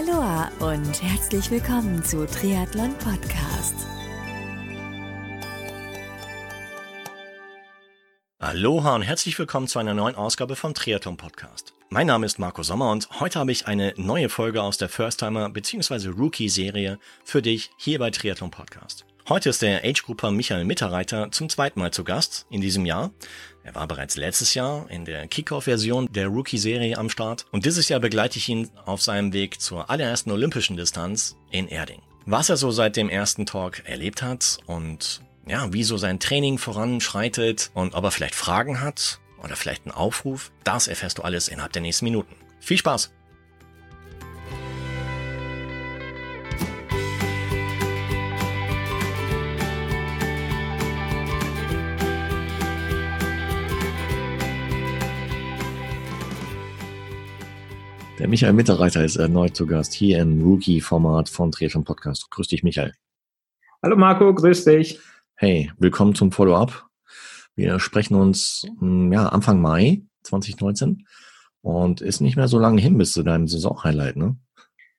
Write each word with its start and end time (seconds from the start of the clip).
Aloha 0.00 0.50
und 0.60 1.02
herzlich 1.02 1.50
willkommen 1.50 2.02
zu 2.02 2.26
Triathlon 2.26 2.94
Podcast. 2.94 3.74
Aloha 8.38 8.94
und 8.94 9.02
herzlich 9.02 9.38
willkommen 9.38 9.66
zu 9.68 9.78
einer 9.78 9.92
neuen 9.92 10.14
Ausgabe 10.14 10.56
vom 10.56 10.72
Triathlon 10.72 11.18
Podcast. 11.18 11.74
Mein 11.90 12.06
Name 12.06 12.24
ist 12.24 12.38
Marco 12.38 12.62
Sommer 12.62 12.90
und 12.90 13.20
heute 13.20 13.40
habe 13.40 13.52
ich 13.52 13.66
eine 13.66 13.92
neue 13.98 14.30
Folge 14.30 14.62
aus 14.62 14.78
der 14.78 14.88
First 14.88 15.20
Timer 15.20 15.50
bzw. 15.50 16.08
Rookie 16.08 16.48
Serie 16.48 16.98
für 17.22 17.42
dich 17.42 17.70
hier 17.76 17.98
bei 17.98 18.10
Triathlon 18.10 18.50
Podcast. 18.50 19.04
Heute 19.28 19.50
ist 19.50 19.62
der 19.62 19.84
Age-Grupper 19.84 20.30
Michael 20.30 20.64
Mitterreiter 20.64 21.30
zum 21.30 21.48
zweiten 21.48 21.78
Mal 21.78 21.92
zu 21.92 22.04
Gast 22.04 22.46
in 22.50 22.60
diesem 22.60 22.84
Jahr. 22.86 23.10
Er 23.62 23.74
war 23.74 23.86
bereits 23.86 24.16
letztes 24.16 24.54
Jahr 24.54 24.90
in 24.90 25.04
der 25.04 25.28
Kickoff-Version 25.28 26.10
der 26.12 26.28
Rookie-Serie 26.28 26.96
am 26.98 27.10
Start 27.10 27.46
und 27.52 27.64
dieses 27.64 27.88
Jahr 27.88 28.00
begleite 28.00 28.38
ich 28.38 28.48
ihn 28.48 28.70
auf 28.86 29.02
seinem 29.02 29.32
Weg 29.32 29.60
zur 29.60 29.90
allerersten 29.90 30.32
olympischen 30.32 30.76
Distanz 30.76 31.36
in 31.50 31.68
Erding. 31.68 32.02
Was 32.26 32.48
er 32.48 32.56
so 32.56 32.70
seit 32.70 32.96
dem 32.96 33.08
ersten 33.08 33.46
Talk 33.46 33.82
erlebt 33.84 34.22
hat 34.22 34.58
und 34.66 35.20
ja, 35.46 35.72
wie 35.72 35.84
so 35.84 35.96
sein 35.96 36.18
Training 36.18 36.58
voranschreitet 36.58 37.70
und 37.74 37.94
ob 37.94 38.04
er 38.04 38.10
vielleicht 38.10 38.34
Fragen 38.34 38.80
hat 38.80 39.20
oder 39.42 39.54
vielleicht 39.54 39.84
einen 39.84 39.94
Aufruf, 39.94 40.50
das 40.64 40.88
erfährst 40.88 41.18
du 41.18 41.22
alles 41.22 41.48
innerhalb 41.48 41.72
der 41.72 41.82
nächsten 41.82 42.06
Minuten. 42.06 42.34
Viel 42.58 42.78
Spaß! 42.78 43.12
Der 58.20 58.28
Michael 58.28 58.52
Mitterreiter 58.52 59.02
ist 59.02 59.16
erneut 59.16 59.56
zu 59.56 59.66
Gast 59.66 59.94
hier 59.94 60.18
im 60.18 60.42
Rookie-Format 60.42 61.30
von 61.30 61.50
Triathlon 61.50 61.84
Podcast. 61.84 62.30
Grüß 62.30 62.48
dich, 62.48 62.62
Michael. 62.62 62.92
Hallo 63.82 63.96
Marco, 63.96 64.34
grüß 64.34 64.66
dich. 64.66 65.00
Hey, 65.36 65.72
willkommen 65.78 66.14
zum 66.14 66.30
Follow-up. 66.30 66.86
Wir 67.54 67.80
sprechen 67.80 68.16
uns 68.16 68.66
hm, 68.78 69.10
ja, 69.10 69.30
Anfang 69.30 69.62
Mai 69.62 70.02
2019 70.24 71.06
und 71.62 72.02
ist 72.02 72.20
nicht 72.20 72.36
mehr 72.36 72.46
so 72.46 72.58
lange 72.58 72.82
hin 72.82 72.98
bis 72.98 73.12
zu 73.12 73.22
deinem 73.22 73.48
Saison-Highlight, 73.48 74.16
ne? 74.16 74.36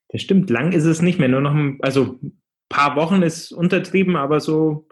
Das 0.08 0.23
stimmt, 0.23 0.50
lang 0.50 0.72
ist 0.72 0.85
es 0.85 1.03
nicht 1.03 1.19
mehr. 1.19 1.30
Nur 1.30 1.41
noch 1.41 1.53
ein, 1.53 1.78
also 1.83 2.17
ein 2.23 2.41
paar 2.69 2.95
Wochen 2.95 3.22
ist 3.22 3.52
untertrieben, 3.52 4.16
aber 4.16 4.39
so 4.39 4.88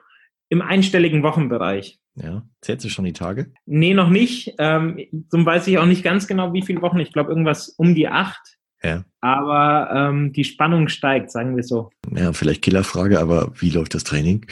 im 0.49 0.61
einstelligen 0.61 1.23
Wochenbereich. 1.23 1.99
Ja, 2.21 2.43
zählst 2.61 2.85
du 2.85 2.89
schon 2.89 3.05
die 3.05 3.13
Tage? 3.13 3.51
Nee, 3.65 3.93
noch 3.93 4.09
nicht. 4.09 4.55
Ähm, 4.57 4.99
so 5.29 5.45
weiß 5.45 5.67
ich 5.67 5.77
auch 5.77 5.85
nicht 5.85 6.03
ganz 6.03 6.27
genau, 6.27 6.53
wie 6.53 6.61
viele 6.61 6.81
Wochen. 6.81 6.99
Ich 6.99 7.13
glaube, 7.13 7.29
irgendwas 7.29 7.69
um 7.69 7.95
die 7.95 8.07
acht. 8.07 8.57
Ja. 8.83 9.05
Aber 9.21 9.89
ähm, 9.93 10.33
die 10.33 10.43
Spannung 10.43 10.87
steigt, 10.87 11.31
sagen 11.31 11.55
wir 11.55 11.63
so. 11.63 11.89
Ja, 12.13 12.33
vielleicht 12.33 12.61
Killerfrage, 12.61 13.19
aber 13.19 13.51
wie 13.59 13.69
läuft 13.69 13.93
das 13.93 14.03
Training? 14.03 14.45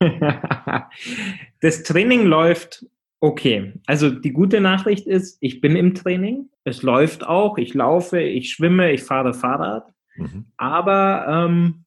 das 1.60 1.82
Training 1.82 2.26
läuft 2.26 2.86
okay. 3.20 3.74
Also 3.86 4.10
die 4.10 4.32
gute 4.32 4.60
Nachricht 4.60 5.06
ist, 5.06 5.38
ich 5.40 5.60
bin 5.60 5.76
im 5.76 5.94
Training. 5.94 6.50
Es 6.64 6.82
läuft 6.82 7.24
auch. 7.24 7.56
Ich 7.58 7.74
laufe, 7.74 8.20
ich 8.20 8.50
schwimme, 8.50 8.92
ich 8.92 9.02
fahre 9.02 9.32
Fahrrad. 9.32 9.92
Mhm. 10.16 10.46
Aber 10.56 11.26
ähm, 11.28 11.84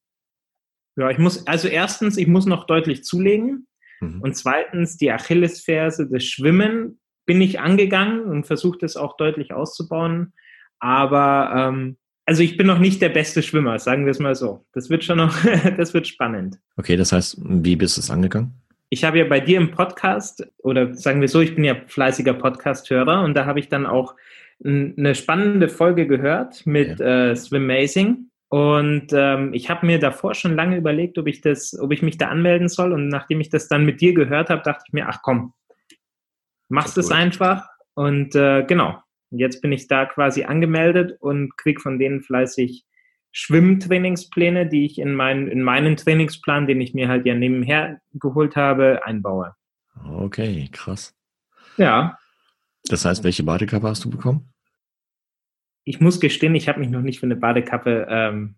ja, 0.97 1.09
ich 1.09 1.17
muss, 1.17 1.45
also 1.45 1.67
erstens, 1.67 2.17
ich 2.17 2.27
muss 2.27 2.45
noch 2.45 2.65
deutlich 2.65 3.03
zulegen. 3.03 3.67
Mhm. 4.01 4.21
Und 4.21 4.35
zweitens, 4.35 4.97
die 4.97 5.11
Achillesferse 5.11 6.07
des 6.07 6.25
Schwimmen 6.25 6.99
bin 7.25 7.41
ich 7.41 7.59
angegangen 7.59 8.25
und 8.25 8.45
versucht 8.45 8.83
es 8.83 8.97
auch 8.97 9.17
deutlich 9.17 9.53
auszubauen. 9.53 10.33
Aber 10.79 11.51
ähm, 11.55 11.97
also 12.25 12.41
ich 12.41 12.57
bin 12.57 12.67
noch 12.67 12.79
nicht 12.79 13.01
der 13.01 13.09
beste 13.09 13.43
Schwimmer, 13.43 13.77
sagen 13.79 14.05
wir 14.05 14.11
es 14.11 14.19
mal 14.19 14.35
so. 14.35 14.65
Das 14.73 14.89
wird 14.89 15.03
schon 15.03 15.17
noch, 15.17 15.35
das 15.77 15.93
wird 15.93 16.07
spannend. 16.07 16.59
Okay, 16.77 16.97
das 16.97 17.11
heißt, 17.11 17.37
wie 17.43 17.75
bist 17.75 17.97
du 17.97 18.01
es 18.01 18.09
angegangen? 18.09 18.53
Ich 18.89 19.03
habe 19.03 19.17
ja 19.17 19.25
bei 19.25 19.39
dir 19.39 19.57
im 19.57 19.71
Podcast, 19.71 20.47
oder 20.59 20.93
sagen 20.93 21.21
wir 21.21 21.27
so, 21.27 21.41
ich 21.41 21.55
bin 21.55 21.63
ja 21.63 21.75
fleißiger 21.87 22.33
Podcast-Hörer 22.33 23.23
und 23.23 23.33
da 23.35 23.45
habe 23.45 23.59
ich 23.59 23.69
dann 23.69 23.85
auch 23.85 24.15
eine 24.63 25.15
spannende 25.15 25.67
Folge 25.67 26.07
gehört 26.07 26.65
mit 26.65 26.99
ja. 26.99 27.31
äh, 27.31 27.35
Swimazing. 27.35 28.29
Und 28.49 29.07
ähm, 29.11 29.53
ich 29.53 29.69
habe 29.69 29.85
mir 29.85 29.99
davor 29.99 30.33
schon 30.33 30.55
lange 30.55 30.77
überlegt, 30.77 31.17
ob 31.17 31.27
ich 31.27 31.41
das, 31.41 31.77
ob 31.79 31.91
ich 31.91 32.01
mich 32.01 32.17
da 32.17 32.27
anmelden 32.27 32.69
soll. 32.69 32.93
Und 32.93 33.07
nachdem 33.07 33.41
ich 33.41 33.49
das 33.49 33.67
dann 33.67 33.85
mit 33.85 34.01
dir 34.01 34.13
gehört 34.13 34.49
habe, 34.49 34.61
dachte 34.61 34.83
ich 34.87 34.93
mir, 34.93 35.07
ach 35.09 35.21
komm, 35.23 35.53
machst 36.69 36.97
es 36.97 37.11
einfach. 37.11 37.67
Und 37.95 38.35
äh, 38.35 38.63
genau, 38.63 39.01
jetzt 39.31 39.61
bin 39.61 39.71
ich 39.71 39.87
da 39.87 40.05
quasi 40.05 40.43
angemeldet 40.43 41.17
und 41.19 41.57
kriege 41.57 41.81
von 41.81 41.99
denen 41.99 42.21
fleißig 42.21 42.85
Schwimmtrainingspläne, 43.31 44.67
die 44.67 44.85
ich 44.85 44.97
in, 44.97 45.13
mein, 45.13 45.47
in 45.49 45.61
meinen 45.61 45.97
Trainingsplan, 45.97 46.67
den 46.67 46.79
ich 46.79 46.93
mir 46.93 47.09
halt 47.09 47.25
ja 47.25 47.35
nebenher 47.35 47.99
geholt 48.13 48.55
habe, 48.55 49.01
einbaue. 49.03 49.53
Okay, 50.09 50.69
krass. 50.71 51.13
Ja. 51.77 52.17
Das 52.85 53.03
heißt, 53.03 53.23
welche 53.23 53.43
Badekappe 53.43 53.87
hast 53.87 54.05
du 54.05 54.09
bekommen? 54.09 54.53
Ich 55.85 56.01
muss 56.01 56.19
gestehen, 56.19 56.55
ich 56.55 56.67
habe 56.67 56.79
mich 56.79 56.89
noch 56.89 57.01
nicht 57.01 57.19
für 57.19 57.27
eine 57.27 57.35
Badekappe 57.35 58.07
ähm, 58.09 58.55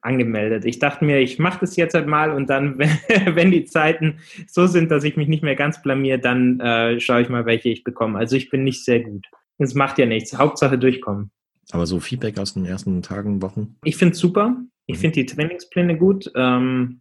angemeldet. 0.00 0.64
Ich 0.64 0.78
dachte 0.78 1.04
mir, 1.04 1.20
ich 1.20 1.38
mache 1.38 1.60
das 1.60 1.76
jetzt 1.76 1.94
halt 1.94 2.06
mal 2.06 2.32
und 2.32 2.48
dann, 2.48 2.78
wenn 3.26 3.50
die 3.50 3.66
Zeiten 3.66 4.18
so 4.48 4.66
sind, 4.66 4.90
dass 4.90 5.04
ich 5.04 5.16
mich 5.16 5.28
nicht 5.28 5.42
mehr 5.42 5.56
ganz 5.56 5.82
blamier, 5.82 6.18
dann 6.18 6.58
äh, 6.60 6.98
schaue 6.98 7.22
ich 7.22 7.28
mal, 7.28 7.46
welche 7.46 7.68
ich 7.68 7.84
bekomme. 7.84 8.18
Also 8.18 8.36
ich 8.36 8.50
bin 8.50 8.64
nicht 8.64 8.84
sehr 8.84 9.00
gut. 9.00 9.26
Es 9.58 9.74
macht 9.74 9.98
ja 9.98 10.06
nichts. 10.06 10.36
Hauptsache 10.36 10.78
durchkommen. 10.78 11.30
Aber 11.72 11.86
so 11.86 12.00
Feedback 12.00 12.38
aus 12.38 12.54
den 12.54 12.64
ersten 12.64 13.02
Tagen, 13.02 13.42
Wochen? 13.42 13.76
Ich 13.84 13.96
finde 13.96 14.12
es 14.12 14.18
super. 14.18 14.56
Ich 14.86 14.96
mhm. 14.96 15.00
finde 15.00 15.14
die 15.14 15.26
Trainingspläne 15.26 15.98
gut. 15.98 16.30
Ähm, 16.34 17.00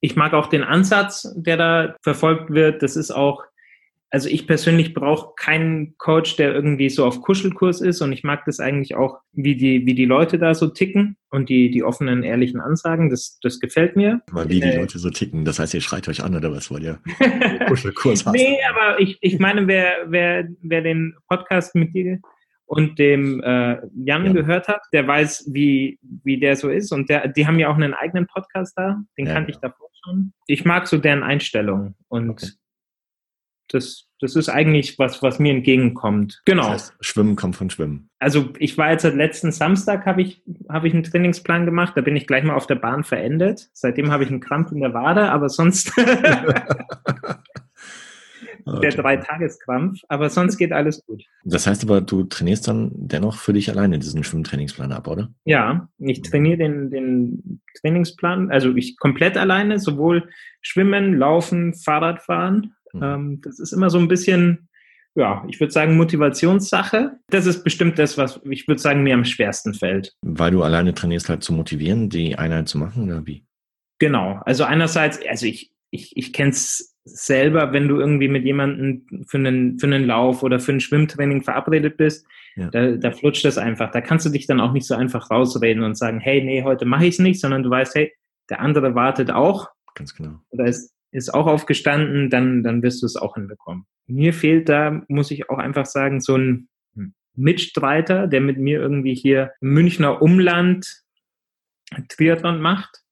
ich 0.00 0.16
mag 0.16 0.34
auch 0.34 0.46
den 0.46 0.62
Ansatz, 0.62 1.34
der 1.36 1.56
da 1.56 1.96
verfolgt 2.02 2.50
wird. 2.50 2.82
Das 2.82 2.96
ist 2.96 3.10
auch 3.10 3.42
also 4.10 4.28
ich 4.28 4.46
persönlich 4.46 4.94
brauche 4.94 5.34
keinen 5.36 5.96
Coach, 5.98 6.36
der 6.36 6.54
irgendwie 6.54 6.88
so 6.88 7.04
auf 7.04 7.22
Kuschelkurs 7.22 7.80
ist 7.80 8.00
und 8.00 8.12
ich 8.12 8.22
mag 8.22 8.44
das 8.44 8.60
eigentlich 8.60 8.94
auch, 8.94 9.18
wie 9.32 9.56
die, 9.56 9.84
wie 9.84 9.94
die 9.94 10.04
Leute 10.04 10.38
da 10.38 10.54
so 10.54 10.68
ticken 10.68 11.16
und 11.30 11.48
die, 11.48 11.70
die 11.70 11.82
offenen, 11.82 12.22
ehrlichen 12.22 12.60
Ansagen. 12.60 13.10
Das, 13.10 13.38
das 13.42 13.58
gefällt 13.58 13.96
mir. 13.96 14.22
Aber 14.30 14.48
wie 14.48 14.60
die 14.60 14.68
äh, 14.68 14.78
Leute 14.78 14.98
so 14.98 15.10
ticken, 15.10 15.44
das 15.44 15.58
heißt, 15.58 15.74
ihr 15.74 15.80
schreit 15.80 16.08
euch 16.08 16.22
an 16.22 16.36
oder 16.36 16.52
was, 16.52 16.70
weil 16.70 16.84
ihr 16.84 16.98
Kuschelkurs 17.66 18.24
habt? 18.24 18.36
Nee, 18.36 18.58
aber 18.70 19.00
ich, 19.00 19.18
ich 19.20 19.38
meine, 19.38 19.66
wer, 19.66 20.06
wer, 20.06 20.48
wer 20.62 20.82
den 20.82 21.16
Podcast 21.28 21.74
mit 21.74 21.92
dir 21.92 22.20
und 22.64 22.98
dem 22.98 23.42
äh, 23.42 23.78
Jan 23.96 24.26
ja. 24.26 24.32
gehört 24.32 24.68
hat, 24.68 24.82
der 24.92 25.06
weiß, 25.06 25.50
wie, 25.52 25.98
wie 26.22 26.38
der 26.38 26.54
so 26.54 26.70
ist. 26.70 26.92
Und 26.92 27.10
der, 27.10 27.28
die 27.28 27.46
haben 27.46 27.58
ja 27.58 27.68
auch 27.68 27.76
einen 27.76 27.94
eigenen 27.94 28.26
Podcast 28.28 28.74
da, 28.76 29.00
den 29.18 29.26
ja, 29.26 29.34
kannte 29.34 29.50
ja. 29.50 29.56
ich 29.56 29.60
davor 29.60 29.88
schon. 30.04 30.32
Ich 30.46 30.64
mag 30.64 30.86
so 30.86 30.96
deren 30.96 31.24
Einstellung 31.24 31.96
und 32.08 32.30
okay 32.30 32.46
das, 33.68 34.06
das 34.20 34.36
ist 34.36 34.48
eigentlich 34.48 34.98
was, 34.98 35.22
was 35.22 35.38
mir 35.38 35.52
entgegenkommt. 35.52 36.42
Genau. 36.44 36.62
Das 36.64 36.72
heißt, 36.72 36.94
Schwimmen 37.00 37.36
kommt 37.36 37.56
von 37.56 37.70
Schwimmen. 37.70 38.08
Also 38.18 38.50
ich 38.58 38.78
war 38.78 38.90
jetzt 38.90 39.04
letzten 39.04 39.52
Samstag, 39.52 40.06
habe 40.06 40.22
ich, 40.22 40.42
habe 40.68 40.88
ich 40.88 40.94
einen 40.94 41.02
Trainingsplan 41.02 41.66
gemacht, 41.66 41.92
da 41.96 42.00
bin 42.00 42.16
ich 42.16 42.26
gleich 42.26 42.44
mal 42.44 42.54
auf 42.54 42.66
der 42.66 42.76
Bahn 42.76 43.04
verendet. 43.04 43.68
Seitdem 43.72 44.10
habe 44.10 44.24
ich 44.24 44.30
einen 44.30 44.40
Krampf 44.40 44.72
in 44.72 44.80
der 44.80 44.94
Wade, 44.94 45.30
aber 45.30 45.48
sonst 45.48 45.92
der 48.66 48.90
Dreitageskrampf, 48.90 50.00
aber 50.08 50.28
sonst 50.30 50.56
geht 50.56 50.72
alles 50.72 51.04
gut. 51.06 51.24
Das 51.44 51.66
heißt 51.66 51.84
aber, 51.84 52.00
du 52.00 52.24
trainierst 52.24 52.66
dann 52.66 52.90
dennoch 52.94 53.36
für 53.36 53.52
dich 53.52 53.70
alleine 53.70 53.98
diesen 53.98 54.24
Schwimmtrainingsplan 54.24 54.92
ab, 54.92 55.06
oder? 55.06 55.32
Ja, 55.44 55.88
ich 55.98 56.22
trainiere 56.22 56.58
den, 56.58 56.90
den 56.90 57.60
Trainingsplan, 57.80 58.50
also 58.50 58.74
ich 58.74 58.98
komplett 58.98 59.36
alleine, 59.36 59.78
sowohl 59.78 60.28
Schwimmen, 60.62 61.14
Laufen, 61.14 61.74
Fahrradfahren 61.74 62.74
Mhm. 62.96 63.02
Ähm, 63.02 63.40
das 63.42 63.58
ist 63.58 63.72
immer 63.72 63.90
so 63.90 63.98
ein 63.98 64.08
bisschen, 64.08 64.68
ja, 65.14 65.44
ich 65.48 65.60
würde 65.60 65.72
sagen, 65.72 65.96
Motivationssache. 65.96 67.18
Das 67.28 67.46
ist 67.46 67.64
bestimmt 67.64 67.98
das, 67.98 68.18
was 68.18 68.40
ich 68.50 68.68
würde 68.68 68.80
sagen, 68.80 69.02
mir 69.02 69.14
am 69.14 69.24
schwersten 69.24 69.74
fällt. 69.74 70.14
Weil 70.22 70.50
du 70.50 70.62
alleine 70.62 70.94
trainierst, 70.94 71.28
halt 71.28 71.42
zu 71.42 71.52
motivieren, 71.52 72.08
die 72.08 72.36
Einheit 72.36 72.68
zu 72.68 72.78
machen, 72.78 73.04
oder 73.04 73.26
wie? 73.26 73.44
Genau. 73.98 74.40
Also 74.44 74.64
einerseits, 74.64 75.18
also 75.26 75.46
ich, 75.46 75.72
ich, 75.90 76.16
ich 76.16 76.32
kenne 76.32 76.50
es 76.50 76.94
selber, 77.04 77.72
wenn 77.72 77.88
du 77.88 77.98
irgendwie 77.98 78.28
mit 78.28 78.44
jemandem 78.44 79.06
für 79.26 79.38
einen, 79.38 79.78
für 79.78 79.86
einen 79.86 80.04
Lauf 80.04 80.42
oder 80.42 80.58
für 80.58 80.72
ein 80.72 80.80
Schwimmtraining 80.80 81.42
verabredet 81.42 81.96
bist, 81.96 82.26
ja. 82.56 82.68
da, 82.70 82.92
da 82.92 83.12
flutscht 83.12 83.44
das 83.44 83.58
einfach. 83.58 83.90
Da 83.92 84.00
kannst 84.00 84.26
du 84.26 84.30
dich 84.30 84.46
dann 84.46 84.60
auch 84.60 84.72
nicht 84.72 84.86
so 84.86 84.94
einfach 84.94 85.30
rausreden 85.30 85.84
und 85.84 85.96
sagen, 85.96 86.20
hey, 86.20 86.42
nee, 86.42 86.62
heute 86.62 86.84
mache 86.84 87.06
ich 87.06 87.14
es 87.14 87.18
nicht, 87.20 87.40
sondern 87.40 87.62
du 87.62 87.70
weißt, 87.70 87.94
hey, 87.94 88.12
der 88.50 88.60
andere 88.60 88.94
wartet 88.94 89.30
auch. 89.30 89.68
Ganz 89.94 90.14
genau. 90.14 90.40
Oder 90.50 90.66
ist 90.66 90.92
ist 91.12 91.32
auch 91.32 91.46
aufgestanden, 91.46 92.30
dann, 92.30 92.62
dann 92.62 92.82
wirst 92.82 93.02
du 93.02 93.06
es 93.06 93.16
auch 93.16 93.34
hinbekommen. 93.34 93.86
Mir 94.06 94.32
fehlt 94.32 94.68
da, 94.68 95.02
muss 95.08 95.30
ich 95.30 95.50
auch 95.50 95.58
einfach 95.58 95.86
sagen, 95.86 96.20
so 96.20 96.36
ein 96.36 96.68
Mitstreiter, 97.36 98.26
der 98.26 98.40
mit 98.40 98.58
mir 98.58 98.80
irgendwie 98.80 99.14
hier 99.14 99.52
im 99.60 99.74
Münchner 99.74 100.22
Umland 100.22 100.86
Triathlon 102.08 102.60
macht 102.60 103.02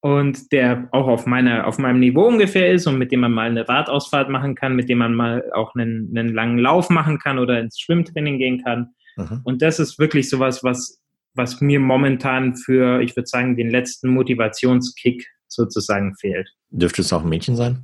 und 0.00 0.50
der 0.50 0.88
auch 0.92 1.06
auf, 1.06 1.26
meiner, 1.26 1.66
auf 1.66 1.78
meinem 1.78 2.00
Niveau 2.00 2.26
ungefähr 2.26 2.72
ist 2.72 2.86
und 2.86 2.98
mit 2.98 3.12
dem 3.12 3.20
man 3.20 3.32
mal 3.32 3.50
eine 3.50 3.68
Radausfahrt 3.68 4.30
machen 4.30 4.54
kann, 4.54 4.74
mit 4.74 4.88
dem 4.88 4.98
man 4.98 5.14
mal 5.14 5.44
auch 5.52 5.74
einen, 5.74 6.16
einen 6.16 6.34
langen 6.34 6.58
Lauf 6.58 6.90
machen 6.90 7.18
kann 7.18 7.38
oder 7.38 7.60
ins 7.60 7.78
Schwimmtraining 7.78 8.38
gehen 8.38 8.64
kann. 8.64 8.94
Mhm. 9.16 9.40
Und 9.44 9.62
das 9.62 9.78
ist 9.78 9.98
wirklich 9.98 10.28
sowas, 10.28 10.64
was, 10.64 11.00
was 11.34 11.60
mir 11.60 11.80
momentan 11.80 12.56
für, 12.56 13.02
ich 13.02 13.14
würde 13.14 13.28
sagen, 13.28 13.56
den 13.56 13.70
letzten 13.70 14.08
Motivationskick 14.08 15.28
sozusagen 15.52 16.14
fehlt. 16.16 16.48
Dürfte 16.70 17.02
es 17.02 17.12
auch 17.12 17.22
ein 17.22 17.28
Mädchen 17.28 17.56
sein? 17.56 17.82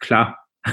Klar. 0.00 0.38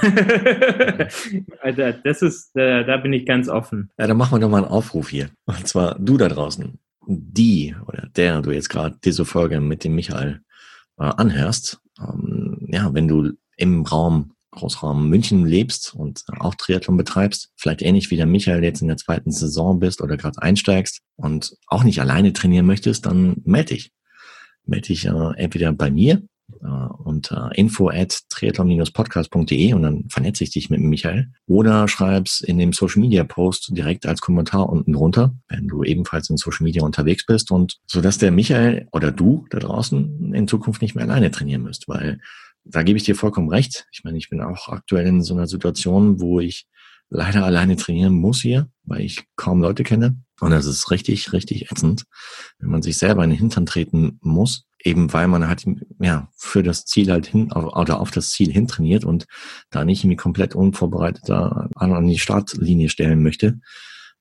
Alter, 1.62 1.94
das 1.94 2.22
ist, 2.22 2.56
äh, 2.56 2.86
da 2.86 2.98
bin 2.98 3.14
ich 3.14 3.26
ganz 3.26 3.48
offen. 3.48 3.90
Ja, 3.98 4.08
dann 4.08 4.18
machen 4.18 4.36
wir 4.36 4.40
doch 4.40 4.50
mal 4.50 4.64
einen 4.64 4.72
Aufruf 4.72 5.10
hier. 5.10 5.30
Und 5.46 5.66
zwar 5.68 5.98
du 5.98 6.18
da 6.18 6.28
draußen, 6.28 6.78
die 7.08 7.74
oder 7.88 8.10
der 8.16 8.42
du 8.42 8.52
jetzt 8.52 8.70
gerade 8.70 8.98
diese 9.04 9.24
Folge 9.24 9.62
mit 9.62 9.86
dem 9.86 9.96
Michael 9.96 10.42
äh, 11.00 11.04
anhörst. 11.04 11.80
Ähm, 12.00 12.68
ja, 12.70 12.94
wenn 12.94 13.08
du 13.08 13.32
im 13.56 13.84
Raum 13.84 14.34
Großraum 14.52 15.10
München 15.10 15.46
lebst 15.46 15.94
und 15.94 16.24
auch 16.40 16.56
Triathlon 16.56 16.98
betreibst, 16.98 17.52
vielleicht 17.56 17.82
ähnlich 17.82 18.10
wie 18.12 18.18
der 18.18 18.26
Michael 18.26 18.64
jetzt 18.64 18.82
in 18.82 18.88
der 18.88 18.98
zweiten 18.98 19.32
Saison 19.32 19.80
bist 19.80 20.02
oder 20.02 20.18
gerade 20.18 20.42
einsteigst 20.42 21.02
und 21.16 21.56
auch 21.68 21.84
nicht 21.84 22.02
alleine 22.02 22.34
trainieren 22.34 22.66
möchtest, 22.66 23.06
dann 23.06 23.42
melde 23.46 23.76
dich. 23.76 23.92
Melde 24.68 24.88
dich 24.88 25.06
äh, 25.06 25.34
entweder 25.38 25.72
bei 25.72 25.90
mir 25.90 26.22
äh, 26.62 26.68
unter 27.04 27.52
info 27.56 27.90
at 27.90 28.22
triathlon-podcast.de 28.30 29.74
und 29.74 29.82
dann 29.82 30.06
vernetze 30.10 30.44
ich 30.44 30.52
dich 30.52 30.70
mit 30.70 30.80
Michael 30.80 31.32
oder 31.46 31.88
schreib's 31.88 32.42
in 32.42 32.58
dem 32.58 32.74
Social 32.74 33.02
Media 33.02 33.24
Post 33.24 33.76
direkt 33.76 34.06
als 34.06 34.22
Kommentar 34.22 34.70
unten 34.70 34.94
drunter, 34.94 35.36
wenn 35.50 35.68
du 35.68 35.84
ebenfalls 35.84 36.30
in 36.30 36.38
Social 36.38 36.64
Media 36.64 36.84
unterwegs 36.84 37.26
bist 37.26 37.52
und 37.52 37.80
so 37.86 38.02
dass 38.02 38.18
der 38.18 38.32
Michael 38.32 38.88
oder 38.92 39.12
du 39.12 39.46
da 39.50 39.60
draußen 39.60 40.34
in 40.34 40.48
Zukunft 40.48 40.82
nicht 40.82 40.96
mehr 40.96 41.06
alleine 41.06 41.32
trainieren 41.32 41.64
müsst, 41.64 41.88
weil 41.88 42.20
da 42.64 42.84
gebe 42.84 42.98
ich 42.98 43.04
dir 43.04 43.16
vollkommen 43.16 43.50
recht. 43.50 43.88
Ich 43.92 44.04
meine, 44.04 44.18
ich 44.18 44.30
bin 44.30 44.42
auch 44.42 44.68
aktuell 44.70 45.08
in 45.08 45.24
so 45.24 45.34
einer 45.34 45.48
Situation, 45.48 46.20
wo 46.20 46.40
ich 46.40 46.68
leider 47.10 47.46
alleine 47.46 47.76
trainieren 47.76 48.14
muss 48.14 48.42
hier, 48.42 48.70
weil 48.84 49.02
ich 49.02 49.24
kaum 49.36 49.62
Leute 49.62 49.84
kenne. 49.84 50.18
Und 50.40 50.52
das 50.52 50.66
ist 50.66 50.92
richtig, 50.92 51.34
richtig 51.34 51.72
ätzend, 51.72 52.04
wenn 52.60 52.70
man 52.70 52.82
sich 52.82 52.98
selber 52.98 53.24
in 53.24 53.32
den 53.32 53.40
Hintern 53.40 53.66
treten 53.66 54.20
muss, 54.22 54.66
eben 54.84 55.12
weil 55.12 55.28
man 55.28 55.48
halt 55.48 55.66
ja 56.00 56.30
für 56.36 56.64
das 56.64 56.86
Ziel 56.86 57.12
halt 57.12 57.26
hin 57.26 57.52
oder 57.52 58.00
auf 58.00 58.12
das 58.12 58.30
Ziel 58.30 58.52
hin 58.52 58.68
trainiert 58.68 59.04
und 59.04 59.26
da 59.72 59.84
nicht 59.84 60.04
irgendwie 60.04 60.18
komplett 60.18 60.56
unvorbereitet 60.56 61.24
da 61.26 61.70
an 61.76 62.08
die 62.08 62.20
Startlinie 62.20 62.90
stellen 62.90 63.24
möchte, 63.24 63.60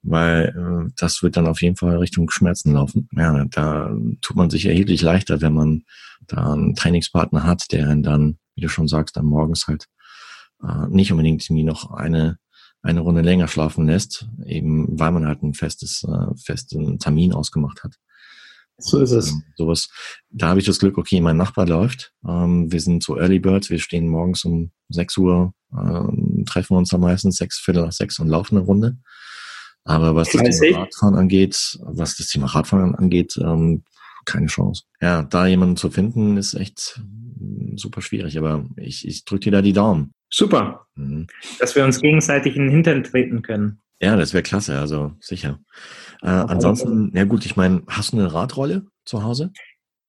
weil 0.03 0.55
äh, 0.57 0.93
das 0.97 1.23
wird 1.23 1.37
dann 1.37 1.47
auf 1.47 1.61
jeden 1.61 1.77
Fall 1.77 1.99
Richtung 1.99 2.31
Schmerzen 2.31 2.73
laufen. 2.73 3.09
Ja, 3.13 3.45
da 3.47 3.95
tut 4.23 4.37
man 4.37 4.51
sich 4.51 4.67
erheblich 4.67 5.03
leichter, 5.03 5.43
wenn 5.43 5.53
man 5.53 5.83
da 6.27 6.53
einen 6.53 6.75
Trainingspartner 6.75 7.45
hat, 7.45 7.73
der 7.73 7.95
dann, 7.97 8.39
wie 8.55 8.63
du 8.63 8.69
schon 8.69 8.89
sagst, 8.89 9.17
dann 9.17 9.27
morgens 9.27 9.67
halt 9.67 9.87
äh, 10.63 10.87
nicht 10.89 11.13
unbedingt 11.13 11.45
irgendwie 11.45 11.65
noch 11.65 11.91
eine 11.91 12.39
eine 12.87 13.01
Runde 13.01 13.21
länger 13.21 13.49
schlafen 13.49 13.87
lässt, 13.87 14.29
eben 14.45 14.87
weil 14.99 15.13
man 15.13 15.27
halt 15.27 15.43
ein 15.43 15.55
festes, 15.55 16.05
äh, 16.05 16.35
festen 16.37 16.99
Termin 16.99 17.33
ausgemacht 17.33 17.83
hat. 17.83 17.95
So 18.79 19.01
ist 19.01 19.11
es. 19.11 19.31
Ähm, 19.31 19.43
sowas. 19.57 19.89
Da 20.31 20.49
habe 20.49 20.61
ich 20.61 20.67
das 20.67 20.79
Glück, 20.79 20.99
okay, 20.99 21.21
mein 21.21 21.37
Nachbar 21.37 21.67
läuft. 21.67 22.13
Ähm, 22.27 22.71
wir 22.71 22.81
sind 22.81 23.03
so 23.03 23.19
Early 23.19 23.39
Birds, 23.39 23.71
wir 23.71 23.79
stehen 23.79 24.09
morgens 24.09 24.45
um 24.45 24.71
6 24.91 25.17
Uhr, 25.17 25.55
äh, 25.73 26.45
treffen 26.45 26.77
uns 26.77 26.91
dann 26.91 27.01
meistens 27.01 27.37
sechs, 27.37 27.59
Viertel 27.59 27.85
nach 27.85 27.93
sechs 27.93 28.19
und 28.19 28.29
laufen 28.29 28.57
eine 28.57 28.67
Runde. 28.67 28.99
Aber 29.85 30.15
was 30.15 30.31
das 30.31 30.59
Thema 30.59 30.81
Radfahren 30.81 31.15
angeht, 31.15 31.79
was 31.81 32.17
das 32.17 32.29
Thema 32.29 32.47
Radfahren 32.47 32.95
angeht, 32.95 33.39
ähm, 33.43 33.85
keine 34.25 34.47
Chance. 34.47 34.83
Ja, 35.01 35.23
da 35.23 35.47
jemanden 35.47 35.77
zu 35.77 35.91
finden, 35.91 36.37
ist 36.37 36.55
echt 36.55 37.01
hm, 37.39 37.79
super 37.79 38.03
schwierig, 38.03 38.37
aber 38.37 38.67
ich, 38.77 39.07
ich 39.07 39.25
drücke 39.25 39.45
dir 39.45 39.53
da 39.53 39.63
die 39.63 39.73
Daumen. 39.73 40.13
Super. 40.29 40.87
Mhm. 40.95 41.27
Dass 41.59 41.77
wir 41.77 41.85
uns 41.85 42.01
gegenseitig 42.01 42.57
in 42.57 42.65
den 42.65 42.71
Hintern 42.71 43.05
treten 43.05 43.43
können. 43.43 43.81
Ja, 44.01 44.17
das 44.17 44.35
wäre 44.35 44.43
klasse, 44.43 44.79
also 44.79 45.13
sicher. 45.21 45.61
Äh, 46.23 46.29
ansonsten, 46.29 47.13
ja 47.15 47.25
gut, 47.25 47.47
ich 47.47 47.57
meine, 47.57 47.83
hast 47.89 48.13
du 48.13 48.19
eine 48.19 48.33
Radrolle 48.33 48.87
zu 49.05 49.23
Hause? 49.23 49.53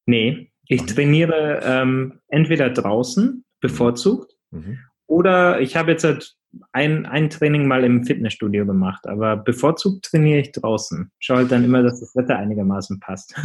Nee, 0.06 0.52
ich 0.68 0.86
trainiere 0.86 1.62
ähm, 1.64 2.20
entweder 2.28 2.70
draußen, 2.70 3.46
bevorzugt, 3.62 4.34
mhm. 4.52 4.80
oder 5.06 5.62
ich 5.62 5.76
habe 5.76 5.92
jetzt 5.92 6.04
halt 6.04 6.36
ein, 6.72 7.06
ein 7.06 7.30
Training 7.30 7.68
mal 7.68 7.84
im 7.84 8.04
Fitnessstudio 8.04 8.66
gemacht, 8.66 9.08
aber 9.08 9.38
bevorzugt 9.38 10.06
trainiere 10.06 10.40
ich 10.40 10.52
draußen. 10.52 11.12
Schaue 11.20 11.38
halt 11.38 11.52
dann 11.52 11.64
immer, 11.64 11.84
dass 11.84 12.00
das 12.00 12.16
Wetter 12.16 12.38
einigermaßen 12.38 13.00
passt. 13.00 13.36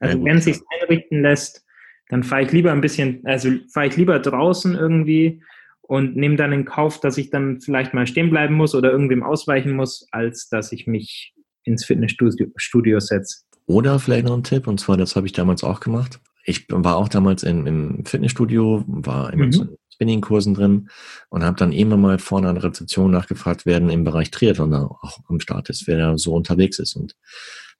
also 0.00 0.18
ja, 0.18 0.24
wenn 0.24 0.38
es 0.38 0.44
sich 0.44 0.60
einrichten 0.80 1.22
lässt, 1.22 1.64
dann 2.08 2.22
fahre 2.22 2.42
ich 2.42 2.52
lieber 2.52 2.72
ein 2.72 2.80
bisschen, 2.80 3.20
also 3.24 3.50
fahre 3.72 3.86
ich 3.86 3.96
lieber 3.96 4.18
draußen 4.18 4.74
irgendwie 4.74 5.42
und 5.80 6.16
nehme 6.16 6.36
dann 6.36 6.52
in 6.52 6.64
Kauf, 6.64 7.00
dass 7.00 7.18
ich 7.18 7.30
dann 7.30 7.60
vielleicht 7.60 7.94
mal 7.94 8.06
stehen 8.06 8.30
bleiben 8.30 8.54
muss 8.54 8.74
oder 8.74 8.90
irgendwem 8.90 9.22
ausweichen 9.22 9.72
muss, 9.72 10.06
als 10.10 10.48
dass 10.48 10.72
ich 10.72 10.86
mich 10.86 11.34
ins 11.64 11.84
Fitnessstudio 11.84 12.48
Studio 12.56 13.00
setze. 13.00 13.42
Oder 13.66 13.98
vielleicht 13.98 14.26
noch 14.26 14.36
ein 14.36 14.42
Tipp, 14.42 14.66
und 14.66 14.80
zwar, 14.80 14.96
das 14.96 15.16
habe 15.16 15.26
ich 15.26 15.32
damals 15.32 15.64
auch 15.64 15.80
gemacht. 15.80 16.20
Ich 16.44 16.66
war 16.68 16.96
auch 16.96 17.08
damals 17.08 17.44
in, 17.44 17.66
im 17.66 18.04
Fitnessstudio, 18.04 18.84
war 18.86 19.32
immer 19.32 19.46
mhm. 19.46 19.76
Spinning-Kursen 19.92 20.54
drin 20.54 20.88
und 21.28 21.44
habe 21.44 21.56
dann 21.56 21.72
immer 21.72 21.96
mal 21.96 22.18
vorne 22.18 22.48
an 22.48 22.56
der 22.56 22.64
Rezeption 22.64 23.10
nachgefragt 23.10 23.66
werden 23.66 23.90
im 23.90 24.04
Bereich 24.04 24.30
Triathlon 24.30 24.74
auch 24.74 25.20
am 25.28 25.40
Start 25.40 25.70
ist, 25.70 25.86
wer 25.86 25.98
da 25.98 26.18
so 26.18 26.34
unterwegs 26.34 26.78
ist. 26.78 26.96
Und 26.96 27.14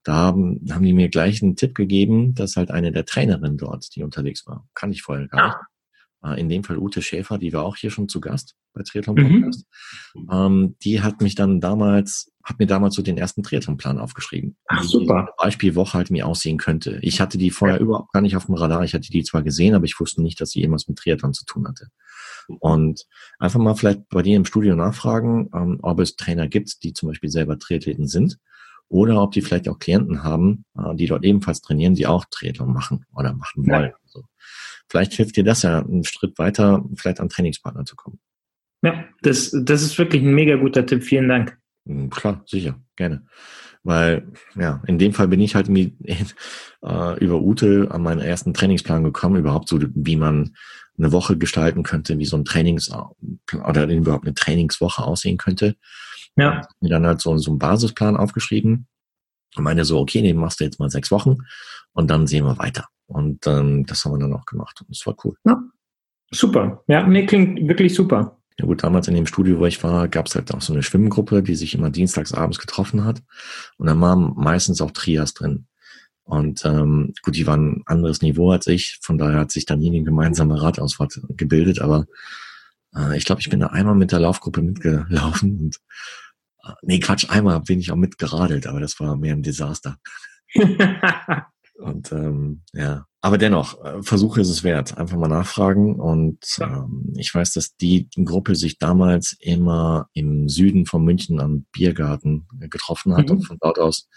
da 0.04 0.14
haben, 0.14 0.60
haben 0.70 0.84
die 0.84 0.92
mir 0.92 1.08
gleich 1.08 1.42
einen 1.42 1.56
Tipp 1.56 1.74
gegeben, 1.74 2.34
dass 2.34 2.56
halt 2.56 2.70
eine 2.70 2.92
der 2.92 3.04
Trainerinnen 3.04 3.56
dort, 3.56 3.94
die 3.94 4.02
unterwegs 4.02 4.46
war, 4.46 4.66
kann 4.74 4.92
ich 4.92 5.02
vorher 5.02 5.28
gar 5.28 5.46
nicht. 5.46 5.56
Ah. 5.56 6.34
In 6.34 6.48
dem 6.48 6.62
Fall 6.62 6.78
Ute 6.78 7.02
Schäfer, 7.02 7.36
die 7.36 7.52
war 7.52 7.64
auch 7.64 7.76
hier 7.76 7.90
schon 7.90 8.08
zu 8.08 8.20
Gast 8.20 8.54
bei 8.74 8.82
Triathlon 8.84 9.16
mhm. 9.16 9.42
Podcast. 9.42 9.66
Mhm. 10.14 10.28
Ähm, 10.30 10.76
die 10.84 11.02
hat 11.02 11.20
mich 11.20 11.34
dann 11.34 11.60
damals, 11.60 12.30
hat 12.44 12.60
mir 12.60 12.66
damals 12.66 12.94
so 12.94 13.02
den 13.02 13.18
ersten 13.18 13.42
Triathlon-Plan 13.42 13.98
aufgeschrieben. 13.98 14.56
Ach, 14.68 14.84
super. 14.84 15.28
Wie 15.28 15.44
Beispielwoche 15.44 15.94
halt 15.94 16.10
mir 16.10 16.28
aussehen 16.28 16.58
könnte. 16.58 17.00
Ich 17.02 17.20
hatte 17.20 17.38
die 17.38 17.50
vorher 17.50 17.78
ja. 17.78 17.82
überhaupt 17.82 18.12
gar 18.12 18.20
nicht 18.20 18.36
auf 18.36 18.46
dem 18.46 18.54
Radar. 18.54 18.84
Ich 18.84 18.94
hatte 18.94 19.10
die 19.10 19.24
zwar 19.24 19.42
gesehen, 19.42 19.74
aber 19.74 19.84
ich 19.84 19.98
wusste 19.98 20.22
nicht, 20.22 20.40
dass 20.40 20.50
sie 20.50 20.60
irgendwas 20.60 20.86
mit 20.86 20.96
Triathlon 20.96 21.34
zu 21.34 21.44
tun 21.44 21.66
hatte. 21.66 21.88
Und 22.60 23.04
einfach 23.40 23.58
mal 23.58 23.74
vielleicht 23.74 24.08
bei 24.08 24.22
dir 24.22 24.36
im 24.36 24.44
Studio 24.44 24.76
nachfragen, 24.76 25.50
ähm, 25.54 25.80
ob 25.82 25.98
es 25.98 26.14
Trainer 26.14 26.46
gibt, 26.46 26.84
die 26.84 26.92
zum 26.92 27.08
Beispiel 27.08 27.30
selber 27.30 27.58
Triathleten 27.58 28.06
sind 28.06 28.38
oder 28.92 29.22
ob 29.22 29.32
die 29.32 29.40
vielleicht 29.40 29.68
auch 29.68 29.78
Klienten 29.78 30.22
haben, 30.22 30.64
äh, 30.76 30.94
die 30.94 31.06
dort 31.06 31.24
ebenfalls 31.24 31.62
trainieren, 31.62 31.94
die 31.94 32.06
auch 32.06 32.24
Triathlon 32.30 32.72
machen 32.72 33.06
oder 33.14 33.32
machen 33.32 33.66
wollen. 33.66 33.90
Ja. 33.90 33.96
Also, 34.04 34.24
vielleicht 34.88 35.14
hilft 35.14 35.36
dir 35.36 35.44
das 35.44 35.62
ja 35.62 35.78
einen 35.78 36.04
Schritt 36.04 36.38
weiter, 36.38 36.84
vielleicht 36.94 37.18
an 37.18 37.30
Trainingspartner 37.30 37.84
zu 37.84 37.96
kommen. 37.96 38.20
Ja, 38.82 39.04
das, 39.22 39.56
das 39.64 39.82
ist 39.82 39.96
wirklich 39.96 40.22
ein 40.22 40.34
mega 40.34 40.56
guter 40.56 40.84
Tipp. 40.84 41.04
Vielen 41.04 41.28
Dank. 41.28 41.58
Hm, 41.86 42.10
klar, 42.10 42.42
sicher, 42.46 42.78
gerne. 42.96 43.24
Weil, 43.82 44.28
ja, 44.54 44.82
in 44.86 44.98
dem 44.98 45.12
Fall 45.12 45.28
bin 45.28 45.40
ich 45.40 45.54
halt 45.54 45.68
mit, 45.68 45.94
äh, 46.82 47.24
über 47.24 47.40
Ute 47.40 47.88
an 47.90 48.02
meinen 48.02 48.20
ersten 48.20 48.52
Trainingsplan 48.52 49.04
gekommen, 49.04 49.36
überhaupt 49.36 49.68
so, 49.68 49.80
wie 49.94 50.16
man 50.16 50.54
eine 50.98 51.12
Woche 51.12 51.38
gestalten 51.38 51.82
könnte, 51.82 52.18
wie 52.18 52.26
so 52.26 52.36
ein 52.36 52.44
Trainings- 52.44 52.92
oder 53.66 53.88
überhaupt 53.88 54.26
eine 54.26 54.34
Trainingswoche 54.34 55.02
aussehen 55.02 55.38
könnte. 55.38 55.76
Ja. 56.36 56.66
Mir 56.80 56.90
dann 56.90 57.06
halt 57.06 57.20
so, 57.20 57.36
so 57.38 57.50
einen 57.50 57.58
Basisplan 57.58 58.16
aufgeschrieben 58.16 58.86
und 59.56 59.64
meine 59.64 59.84
so, 59.84 59.98
okay, 59.98 60.22
den 60.22 60.36
machst 60.36 60.60
du 60.60 60.64
jetzt 60.64 60.78
mal 60.78 60.90
sechs 60.90 61.10
Wochen 61.10 61.38
und 61.92 62.10
dann 62.10 62.26
sehen 62.26 62.44
wir 62.44 62.58
weiter. 62.58 62.86
Und 63.06 63.46
ähm, 63.46 63.84
das 63.86 64.04
haben 64.04 64.12
wir 64.12 64.18
dann 64.18 64.32
auch 64.32 64.46
gemacht 64.46 64.80
und 64.80 64.90
das 64.90 65.06
war 65.06 65.14
cool. 65.24 65.36
Ja. 65.44 65.62
Super. 66.34 66.82
Ja, 66.86 67.06
nee, 67.06 67.26
klingt 67.26 67.68
wirklich 67.68 67.94
super. 67.94 68.38
Ja 68.58 68.66
gut, 68.66 68.82
damals 68.82 69.08
in 69.08 69.14
dem 69.14 69.26
Studio, 69.26 69.58
wo 69.58 69.66
ich 69.66 69.82
war, 69.82 70.08
gab 70.08 70.26
es 70.26 70.34
halt 70.34 70.52
auch 70.54 70.62
so 70.62 70.72
eine 70.72 70.82
Schwimmgruppe, 70.82 71.42
die 71.42 71.54
sich 71.54 71.74
immer 71.74 71.90
dienstags 71.90 72.32
abends 72.32 72.58
getroffen 72.58 73.04
hat. 73.04 73.22
Und 73.76 73.86
da 73.86 74.00
waren 74.00 74.32
meistens 74.36 74.80
auch 74.80 74.90
Trias 74.90 75.34
drin. 75.34 75.66
Und 76.24 76.64
ähm, 76.64 77.12
gut, 77.22 77.36
die 77.36 77.46
waren 77.46 77.72
ein 77.72 77.82
anderes 77.86 78.22
Niveau 78.22 78.50
als 78.50 78.66
ich, 78.66 78.98
von 79.02 79.18
daher 79.18 79.40
hat 79.40 79.50
sich 79.50 79.66
dann 79.66 79.80
nie 79.80 79.88
eine 79.88 80.04
gemeinsame 80.04 80.60
Radausfahrt 80.62 81.20
gebildet, 81.36 81.80
aber 81.80 82.06
äh, 82.94 83.16
ich 83.16 83.24
glaube, 83.24 83.40
ich 83.40 83.50
bin 83.50 83.60
da 83.60 83.68
einmal 83.68 83.94
mit 83.94 84.12
der 84.12 84.20
Laufgruppe 84.20 84.62
mitgelaufen 84.62 85.58
und 85.58 85.80
nee, 86.82 87.00
Quatsch, 87.00 87.28
einmal 87.28 87.60
bin 87.60 87.80
ich 87.80 87.90
auch 87.90 87.96
mitgeradelt, 87.96 88.66
aber 88.66 88.80
das 88.80 88.98
war 89.00 89.16
mehr 89.16 89.34
ein 89.34 89.42
Desaster. 89.42 89.98
und 91.78 92.12
ähm, 92.12 92.62
ja, 92.72 93.06
aber 93.24 93.38
dennoch, 93.38 93.82
äh, 93.84 94.02
Versuche 94.02 94.40
ist 94.40 94.50
es 94.50 94.64
wert. 94.64 94.98
Einfach 94.98 95.16
mal 95.16 95.28
nachfragen. 95.28 96.00
Und 96.00 96.44
ähm, 96.60 97.14
ich 97.16 97.32
weiß, 97.32 97.52
dass 97.52 97.76
die 97.76 98.08
Gruppe 98.24 98.56
sich 98.56 98.78
damals 98.78 99.36
immer 99.38 100.08
im 100.12 100.48
Süden 100.48 100.86
von 100.86 101.04
München 101.04 101.40
am 101.40 101.64
Biergarten 101.70 102.48
getroffen 102.58 103.16
hat 103.16 103.26
mhm. 103.26 103.36
und 103.36 103.42
von 103.44 103.58
dort 103.60 103.78
aus 103.78 104.08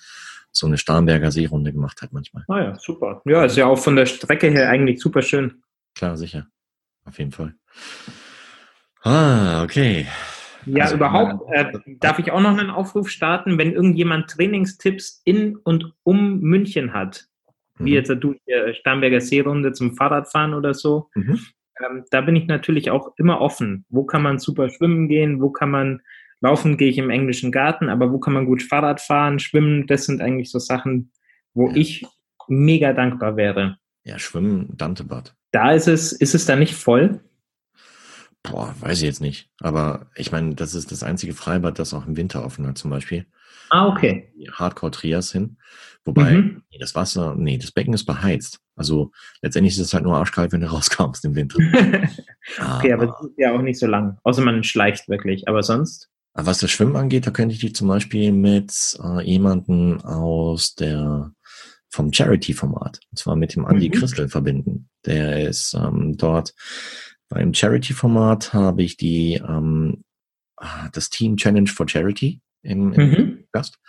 so 0.51 0.65
eine 0.65 0.79
Starnberger 0.79 1.31
Seerunde 1.31 1.71
gemacht 1.71 2.01
hat 2.01 2.13
manchmal. 2.13 2.45
Ah 2.47 2.61
ja, 2.61 2.79
super. 2.79 3.21
Ja, 3.25 3.45
ist 3.45 3.57
ja 3.57 3.67
auch 3.67 3.77
von 3.77 3.95
der 3.95 4.07
Strecke 4.07 4.49
her 4.49 4.69
eigentlich 4.69 4.99
super 4.99 5.21
schön. 5.21 5.61
Klar, 5.93 6.17
sicher. 6.17 6.47
Auf 7.03 7.19
jeden 7.19 7.31
Fall. 7.31 7.55
Ah, 9.03 9.63
okay. 9.63 10.07
Ja, 10.65 10.83
also, 10.83 10.95
überhaupt 10.95 11.43
äh, 11.51 11.71
darf 11.99 12.19
ich 12.19 12.31
auch 12.31 12.41
noch 12.41 12.57
einen 12.57 12.69
Aufruf 12.69 13.09
starten, 13.09 13.57
wenn 13.57 13.73
irgendjemand 13.73 14.29
Trainingstipps 14.29 15.21
in 15.25 15.55
und 15.57 15.93
um 16.03 16.39
München 16.39 16.93
hat, 16.93 17.27
mhm. 17.77 17.85
wie 17.85 17.93
jetzt 17.93 18.09
du 18.09 18.35
hier 18.45 18.73
Starnberger 18.73 19.21
Seerunde 19.21 19.73
zum 19.73 19.95
Fahrradfahren 19.95 20.53
oder 20.53 20.73
so. 20.73 21.09
Mhm. 21.15 21.39
Ähm, 21.83 22.05
da 22.09 22.21
bin 22.21 22.35
ich 22.35 22.47
natürlich 22.47 22.89
auch 22.89 23.13
immer 23.17 23.41
offen. 23.41 23.85
Wo 23.89 24.05
kann 24.05 24.21
man 24.21 24.39
super 24.39 24.69
schwimmen 24.69 25.07
gehen? 25.07 25.41
Wo 25.41 25.49
kann 25.49 25.71
man 25.71 26.01
Laufen 26.41 26.77
gehe 26.77 26.89
ich 26.89 26.97
im 26.97 27.09
englischen 27.09 27.51
Garten, 27.51 27.89
aber 27.89 28.11
wo 28.11 28.19
kann 28.19 28.33
man 28.33 28.45
gut 28.45 28.61
Fahrrad 28.61 29.01
fahren, 29.01 29.39
schwimmen, 29.39 29.87
das 29.87 30.05
sind 30.05 30.21
eigentlich 30.21 30.51
so 30.51 30.59
Sachen, 30.59 31.11
wo 31.53 31.69
ja. 31.69 31.75
ich 31.75 32.05
mega 32.47 32.93
dankbar 32.93 33.35
wäre. 33.35 33.77
Ja, 34.03 34.19
Schwimmen, 34.19 34.77
Dantebad. 34.77 35.35
Da 35.51 35.71
ist 35.71 35.87
es, 35.87 36.11
ist 36.11 36.35
es 36.35 36.45
da 36.45 36.55
nicht 36.55 36.75
voll? 36.75 37.21
Boah, 38.49 38.75
weiß 38.79 38.99
ich 38.99 39.05
jetzt 39.05 39.21
nicht. 39.21 39.49
Aber 39.59 40.07
ich 40.15 40.31
meine, 40.31 40.55
das 40.55 40.73
ist 40.73 40.91
das 40.91 41.03
einzige 41.03 41.33
Freibad, 41.33 41.79
das 41.79 41.93
auch 41.93 42.05
im 42.05 42.17
Winter 42.17 42.45
offen 42.45 42.67
hat, 42.67 42.77
zum 42.77 42.91
Beispiel. 42.91 43.25
Ah, 43.69 43.87
okay. 43.87 44.31
Hardcore 44.51 44.91
Trias 44.91 45.31
hin. 45.31 45.57
Wobei, 46.03 46.33
mhm. 46.33 46.63
nee, 46.69 46.77
das 46.77 46.93
Wasser, 46.93 47.35
nee, 47.35 47.57
das 47.57 47.71
Becken 47.71 47.93
ist 47.93 48.05
beheizt. 48.05 48.59
Also 48.75 49.11
letztendlich 49.41 49.73
ist 49.73 49.81
es 49.81 49.93
halt 49.93 50.03
nur 50.03 50.15
arschkalt, 50.15 50.51
wenn 50.51 50.61
du 50.61 50.67
rauskommst 50.71 51.25
im 51.25 51.35
Winter. 51.35 51.57
okay, 52.77 52.93
aber, 52.93 53.03
aber 53.03 53.05
das 53.07 53.31
ist 53.31 53.37
ja 53.37 53.53
auch 53.53 53.61
nicht 53.61 53.79
so 53.79 53.87
lang. 53.87 54.17
Außer 54.23 54.41
man 54.41 54.63
schleicht 54.63 55.09
wirklich. 55.09 55.47
Aber 55.47 55.63
sonst? 55.63 56.09
Was 56.33 56.59
das 56.59 56.69
Schwimmen 56.69 56.97
angeht, 56.97 57.25
da 57.25 57.31
könnte 57.31 57.55
ich 57.55 57.61
dich 57.61 57.75
zum 57.75 57.87
Beispiel 57.87 58.31
mit 58.31 58.71
äh, 59.01 59.21
jemanden 59.23 60.01
aus 60.01 60.75
der 60.75 61.31
vom 61.89 62.11
Charity-Format, 62.11 62.99
und 63.09 63.17
zwar 63.17 63.37
mit 63.37 63.55
dem 63.55 63.65
Andy 63.65 63.87
mhm. 63.87 63.93
Christel 63.93 64.27
verbinden. 64.27 64.89
Der 65.05 65.47
ist 65.47 65.73
ähm, 65.73 66.17
dort 66.17 66.53
beim 67.29 67.53
Charity-Format 67.53 68.53
habe 68.53 68.83
ich 68.83 68.97
die 68.97 69.35
ähm, 69.35 70.03
ah, 70.57 70.89
das 70.91 71.09
Team 71.09 71.37
Challenge 71.37 71.69
for 71.69 71.87
Charity 71.87 72.41
im, 72.61 72.93
im 72.93 73.09
mhm. 73.09 73.43
Gast. 73.51 73.79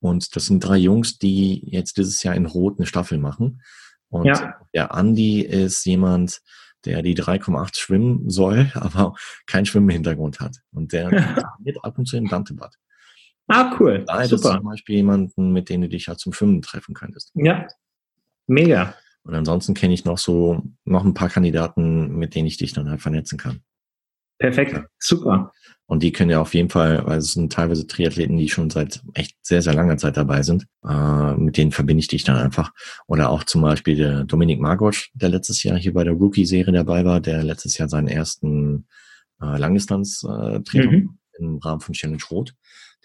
Und 0.00 0.34
das 0.34 0.46
sind 0.46 0.60
drei 0.60 0.78
Jungs, 0.78 1.18
die 1.18 1.62
jetzt 1.70 1.98
dieses 1.98 2.22
Jahr 2.22 2.34
in 2.34 2.46
Rot 2.46 2.78
eine 2.78 2.86
Staffel 2.86 3.18
machen. 3.18 3.62
Und 4.08 4.26
ja. 4.26 4.56
der 4.74 4.92
Andy 4.92 5.42
ist 5.42 5.84
jemand, 5.84 6.40
der 6.84 7.02
die 7.02 7.14
3,8 7.14 7.78
schwimmen 7.78 8.30
soll, 8.30 8.70
aber 8.74 9.14
kein 9.46 9.66
Schwimmhintergrund 9.66 10.40
hat. 10.40 10.56
Und 10.72 10.92
der 10.92 11.10
wird 11.60 11.84
ab 11.84 11.98
und 11.98 12.06
zu 12.06 12.16
im 12.16 12.28
Dantebad. 12.28 12.74
Ah, 13.46 13.76
cool. 13.80 14.04
Da 14.06 14.22
ist 14.22 14.38
zum 14.38 14.62
Beispiel 14.62 14.96
jemanden, 14.96 15.52
mit 15.52 15.68
dem 15.68 15.80
du 15.80 15.88
dich 15.88 16.06
halt 16.06 16.20
zum 16.20 16.32
Schwimmen 16.32 16.62
treffen 16.62 16.94
könntest. 16.94 17.32
Ja. 17.34 17.66
Mega. 18.46 18.94
Und 19.22 19.34
ansonsten 19.34 19.74
kenne 19.74 19.94
ich 19.94 20.04
noch 20.04 20.18
so, 20.18 20.62
noch 20.84 21.04
ein 21.04 21.14
paar 21.14 21.28
Kandidaten, 21.28 22.16
mit 22.16 22.34
denen 22.34 22.46
ich 22.46 22.56
dich 22.56 22.72
dann 22.72 22.88
halt 22.88 23.02
vernetzen 23.02 23.38
kann. 23.38 23.62
Perfekt. 24.38 24.72
Ja. 24.72 24.86
Super. 24.98 25.52
Und 25.86 26.02
die 26.02 26.12
können 26.12 26.30
ja 26.30 26.40
auf 26.40 26.54
jeden 26.54 26.70
Fall, 26.70 27.04
weil 27.04 27.18
es 27.18 27.32
sind 27.32 27.52
teilweise 27.52 27.86
Triathleten, 27.86 28.36
die 28.36 28.48
schon 28.48 28.70
seit 28.70 29.02
echt 29.14 29.36
sehr, 29.42 29.60
sehr 29.60 29.74
langer 29.74 29.98
Zeit 29.98 30.16
dabei 30.16 30.42
sind. 30.42 30.66
Äh, 30.88 31.34
mit 31.34 31.56
denen 31.56 31.72
verbinde 31.72 32.00
ich 32.00 32.08
dich 32.08 32.24
dann 32.24 32.36
einfach. 32.36 32.72
Oder 33.06 33.28
auch 33.28 33.44
zum 33.44 33.60
Beispiel 33.60 33.96
der 33.96 34.24
Dominik 34.24 34.60
Margot, 34.60 35.08
der 35.14 35.28
letztes 35.28 35.62
Jahr 35.62 35.76
hier 35.76 35.92
bei 35.92 36.04
der 36.04 36.14
Rookie-Serie 36.14 36.72
dabei 36.72 37.04
war, 37.04 37.20
der 37.20 37.42
letztes 37.42 37.76
Jahr 37.76 37.88
seinen 37.88 38.08
ersten 38.08 38.86
äh, 39.42 39.58
Langdistanz-Triathlon 39.58 40.94
mhm. 40.94 41.18
im 41.38 41.58
Rahmen 41.58 41.80
von 41.80 41.92
Challenge 41.92 42.22
Rot. 42.30 42.54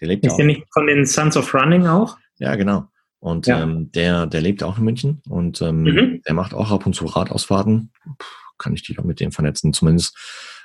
Der 0.00 0.08
lebt 0.08 0.24
Ist 0.24 0.36
der 0.36 0.46
nicht 0.46 0.62
von 0.72 0.86
den 0.86 1.04
Sons 1.04 1.36
of 1.36 1.52
Running 1.52 1.86
auch? 1.86 2.16
Ja, 2.38 2.54
genau. 2.54 2.88
Und 3.18 3.46
ja. 3.46 3.62
ähm, 3.62 3.90
der, 3.92 4.26
der 4.26 4.40
lebt 4.40 4.62
auch 4.62 4.78
in 4.78 4.84
München 4.84 5.22
und 5.28 5.60
ähm, 5.62 5.82
mhm. 5.82 6.22
der 6.26 6.34
macht 6.34 6.54
auch 6.54 6.70
ab 6.70 6.86
und 6.86 6.94
zu 6.94 7.06
Radausfahrten. 7.06 7.90
Puh, 8.18 8.24
kann 8.58 8.74
ich 8.74 8.82
dich 8.82 8.98
auch 8.98 9.04
mit 9.04 9.20
dem 9.20 9.32
vernetzen, 9.32 9.72
zumindest 9.72 10.16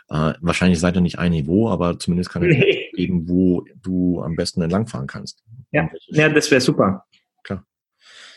äh, 0.09 0.33
wahrscheinlich 0.41 0.79
seid 0.79 0.95
ihr 0.95 1.01
nicht 1.01 1.19
ein 1.19 1.31
Niveau, 1.31 1.69
aber 1.69 1.97
zumindest 1.97 2.29
kann 2.29 2.43
er 2.43 2.49
nee. 2.49 2.89
geben, 2.93 3.29
wo 3.29 3.65
du 3.81 4.21
am 4.21 4.35
besten 4.35 4.61
entlangfahren 4.61 5.07
kannst. 5.07 5.43
Ja, 5.71 5.89
ja 6.07 6.29
das 6.29 6.51
wäre 6.51 6.61
super. 6.61 7.05
Klar. 7.43 7.65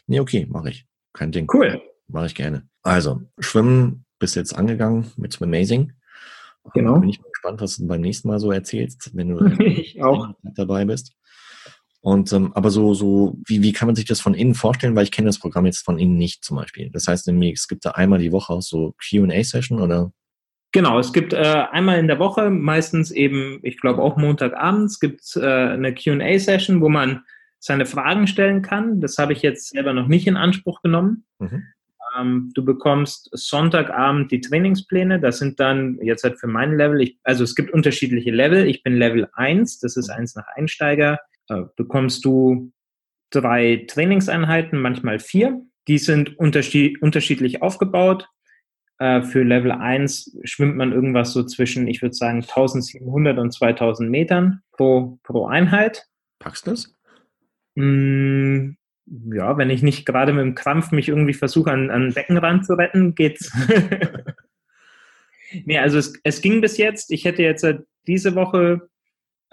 Nee, 0.06 0.20
okay, 0.20 0.46
mache 0.48 0.70
ich. 0.70 0.86
Kein 1.12 1.32
Ding. 1.32 1.48
Cool. 1.52 1.82
Mache 2.06 2.26
ich 2.26 2.34
gerne. 2.34 2.68
Also, 2.82 3.22
Schwimmen 3.40 4.04
bist 4.20 4.36
jetzt 4.36 4.56
angegangen 4.56 5.10
mit 5.16 5.32
Swim 5.32 5.48
Amazing. 5.48 5.92
Genau. 6.74 6.98
Bin 6.98 7.08
ich 7.08 7.20
mal 7.20 7.30
gespannt, 7.30 7.60
was 7.60 7.76
du 7.76 7.86
beim 7.86 8.00
nächsten 8.00 8.28
Mal 8.28 8.38
so 8.38 8.52
erzählst, 8.52 9.10
wenn 9.14 9.28
du 9.30 9.38
auch 10.02 10.28
dabei 10.54 10.84
bist. 10.84 11.14
Und 12.04 12.34
ähm, 12.34 12.52
aber 12.52 12.68
so, 12.68 12.92
so, 12.92 13.38
wie, 13.46 13.62
wie 13.62 13.72
kann 13.72 13.86
man 13.86 13.96
sich 13.96 14.04
das 14.04 14.20
von 14.20 14.34
innen 14.34 14.54
vorstellen? 14.54 14.94
Weil 14.94 15.04
ich 15.04 15.10
kenne 15.10 15.24
das 15.24 15.38
Programm 15.38 15.64
jetzt 15.64 15.82
von 15.82 15.98
innen 15.98 16.18
nicht 16.18 16.44
zum 16.44 16.58
Beispiel. 16.58 16.90
Das 16.90 17.08
heißt, 17.08 17.26
es 17.26 17.66
gibt 17.66 17.86
da 17.86 17.92
einmal 17.92 18.18
die 18.18 18.30
Woche 18.30 18.52
auch 18.52 18.60
so 18.60 18.94
QA-Session 19.02 19.80
oder? 19.80 20.12
Genau, 20.72 20.98
es 20.98 21.14
gibt 21.14 21.32
äh, 21.32 21.38
einmal 21.38 21.98
in 21.98 22.06
der 22.06 22.18
Woche, 22.18 22.50
meistens 22.50 23.10
eben, 23.10 23.58
ich 23.62 23.80
glaube 23.80 24.02
auch 24.02 24.18
Montagabends, 24.18 25.00
gibt 25.00 25.22
es 25.22 25.36
äh, 25.36 25.46
eine 25.46 25.94
QA-Session, 25.94 26.82
wo 26.82 26.90
man 26.90 27.22
seine 27.58 27.86
Fragen 27.86 28.26
stellen 28.26 28.60
kann. 28.60 29.00
Das 29.00 29.16
habe 29.16 29.32
ich 29.32 29.40
jetzt 29.40 29.70
selber 29.70 29.94
noch 29.94 30.06
nicht 30.06 30.26
in 30.26 30.36
Anspruch 30.36 30.82
genommen. 30.82 31.24
Mhm. 31.38 31.62
Ähm, 32.20 32.52
du 32.54 32.66
bekommst 32.66 33.30
Sonntagabend 33.32 34.30
die 34.30 34.42
Trainingspläne. 34.42 35.20
Das 35.20 35.38
sind 35.38 35.58
dann 35.58 35.98
jetzt 36.02 36.22
halt 36.22 36.38
für 36.38 36.48
mein 36.48 36.76
Level, 36.76 37.00
ich, 37.00 37.18
also 37.22 37.44
es 37.44 37.54
gibt 37.54 37.72
unterschiedliche 37.72 38.30
Level. 38.30 38.66
Ich 38.66 38.82
bin 38.82 38.98
Level 38.98 39.26
1, 39.32 39.78
das 39.78 39.96
ist 39.96 40.10
eins 40.10 40.34
nach 40.34 40.48
Einsteiger. 40.54 41.18
Äh, 41.48 41.62
bekommst 41.76 42.24
du 42.24 42.72
drei 43.30 43.84
Trainingseinheiten, 43.88 44.80
manchmal 44.80 45.18
vier. 45.18 45.62
Die 45.88 45.98
sind 45.98 46.38
unterschiedlich 46.38 47.62
aufgebaut. 47.62 48.28
Äh, 48.98 49.22
für 49.22 49.42
Level 49.42 49.72
1 49.72 50.38
schwimmt 50.44 50.76
man 50.76 50.92
irgendwas 50.92 51.32
so 51.32 51.42
zwischen, 51.42 51.88
ich 51.88 52.00
würde 52.00 52.14
sagen, 52.14 52.42
1700 52.42 53.38
und 53.38 53.52
2000 53.52 54.08
Metern 54.10 54.62
pro, 54.72 55.18
pro 55.22 55.46
Einheit. 55.46 56.06
Packst 56.38 56.66
du 56.66 56.70
das? 56.70 56.94
Mm, 57.74 58.76
ja, 59.06 59.58
wenn 59.58 59.70
ich 59.70 59.82
nicht 59.82 60.06
gerade 60.06 60.32
mit 60.32 60.42
dem 60.42 60.54
Krampf 60.54 60.92
mich 60.92 61.08
irgendwie 61.08 61.34
versuche, 61.34 61.70
an, 61.70 61.90
an 61.90 62.02
den 62.02 62.14
Beckenrand 62.14 62.64
zu 62.64 62.74
retten, 62.74 63.14
geht's. 63.14 63.52
nee, 65.64 65.78
also 65.78 65.98
es, 65.98 66.14
es 66.22 66.40
ging 66.40 66.60
bis 66.60 66.78
jetzt. 66.78 67.10
Ich 67.10 67.24
hätte 67.24 67.42
jetzt 67.42 67.66
diese 68.06 68.34
Woche 68.34 68.88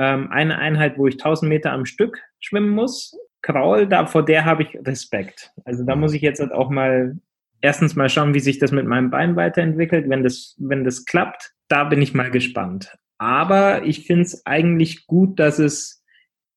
ähm, 0.02 0.32
eine 0.32 0.58
Einheit, 0.58 0.98
wo 0.98 1.06
ich 1.06 1.14
1000 1.14 1.48
Meter 1.48 1.72
am 1.72 1.86
Stück 1.86 2.18
schwimmen 2.40 2.72
muss. 2.72 3.16
Kraul, 3.44 3.86
da, 3.86 4.08
vor 4.08 4.26
der 4.26 4.46
habe 4.46 4.64
ich 4.64 4.76
Respekt. 4.84 5.52
Also 5.64 5.84
da 5.84 5.96
muss 5.96 6.14
ich 6.14 6.24
jetzt 6.24 6.40
halt 6.40 6.52
auch 6.52 6.72
mal 6.72 7.20
erstens 7.62 7.96
mal 7.96 8.10
schauen, 8.10 8.34
wie 8.34 8.40
sich 8.40 8.58
das 8.58 8.72
mit 8.72 8.88
meinem 8.88 9.12
Bein 9.12 9.36
weiterentwickelt. 9.36 10.10
Wenn 10.10 10.24
das, 10.24 10.56
wenn 10.58 10.84
das 10.84 11.06
klappt, 11.06 11.54
da 11.68 11.84
bin 11.84 12.02
ich 12.02 12.16
mal 12.16 12.32
gespannt. 12.32 12.98
Aber 13.20 13.84
ich 13.84 14.08
finde 14.08 14.24
es 14.24 14.44
eigentlich 14.48 15.06
gut, 15.06 15.40
dass 15.40 15.60
es 15.60 16.04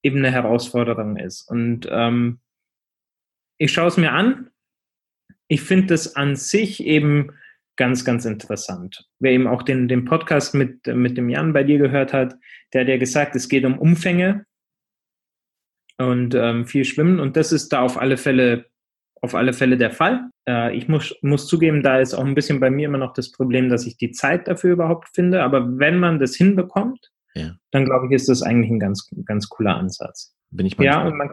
eben 0.02 0.18
eine 0.18 0.30
Herausforderung 0.30 1.18
ist. 1.18 1.42
Und 1.42 1.86
ähm, 1.90 2.40
ich 3.58 3.72
schaue 3.72 3.88
es 3.88 3.98
mir 3.98 4.12
an. 4.12 4.48
Ich 5.48 5.60
finde 5.60 5.88
das 5.88 6.16
an 6.16 6.34
sich 6.34 6.82
eben 6.82 7.32
ganz, 7.76 8.04
ganz 8.04 8.24
interessant. 8.24 9.08
Wer 9.18 9.32
eben 9.32 9.46
auch 9.46 9.62
den, 9.62 9.88
den 9.88 10.04
Podcast 10.04 10.54
mit, 10.54 10.86
mit 10.86 11.16
dem 11.16 11.28
Jan 11.28 11.52
bei 11.52 11.64
dir 11.64 11.78
gehört 11.78 12.12
hat, 12.12 12.36
der 12.72 12.82
hat 12.82 12.88
ja 12.88 12.96
gesagt, 12.96 13.34
es 13.36 13.48
geht 13.48 13.64
um 13.64 13.78
Umfänge 13.78 14.46
und 15.98 16.34
ähm, 16.34 16.66
viel 16.66 16.84
Schwimmen. 16.84 17.20
Und 17.20 17.36
das 17.36 17.52
ist 17.52 17.72
da 17.72 17.80
auf 17.80 17.98
alle 17.98 18.16
Fälle 18.16 18.66
auf 19.24 19.34
alle 19.34 19.54
Fälle 19.54 19.76
der 19.76 19.90
Fall. 19.90 20.28
Äh, 20.46 20.76
ich 20.76 20.86
muss, 20.86 21.16
muss 21.22 21.48
zugeben, 21.48 21.82
da 21.82 21.98
ist 21.98 22.14
auch 22.14 22.24
ein 22.24 22.34
bisschen 22.34 22.60
bei 22.60 22.70
mir 22.70 22.86
immer 22.86 22.98
noch 22.98 23.14
das 23.14 23.32
Problem, 23.32 23.70
dass 23.70 23.86
ich 23.86 23.96
die 23.96 24.12
Zeit 24.12 24.46
dafür 24.46 24.74
überhaupt 24.74 25.08
finde. 25.14 25.42
Aber 25.42 25.78
wenn 25.78 25.98
man 25.98 26.20
das 26.20 26.36
hinbekommt, 26.36 27.10
ja. 27.34 27.52
dann 27.72 27.86
glaube 27.86 28.06
ich, 28.06 28.12
ist 28.12 28.28
das 28.28 28.42
eigentlich 28.42 28.70
ein 28.70 28.78
ganz, 28.78 29.10
ganz 29.24 29.48
cooler 29.48 29.76
Ansatz. 29.76 30.34
Bin 30.50 30.66
ich 30.66 30.78
mal 30.78 30.84
ja, 30.84 31.04
und 31.04 31.16
man, 31.16 31.30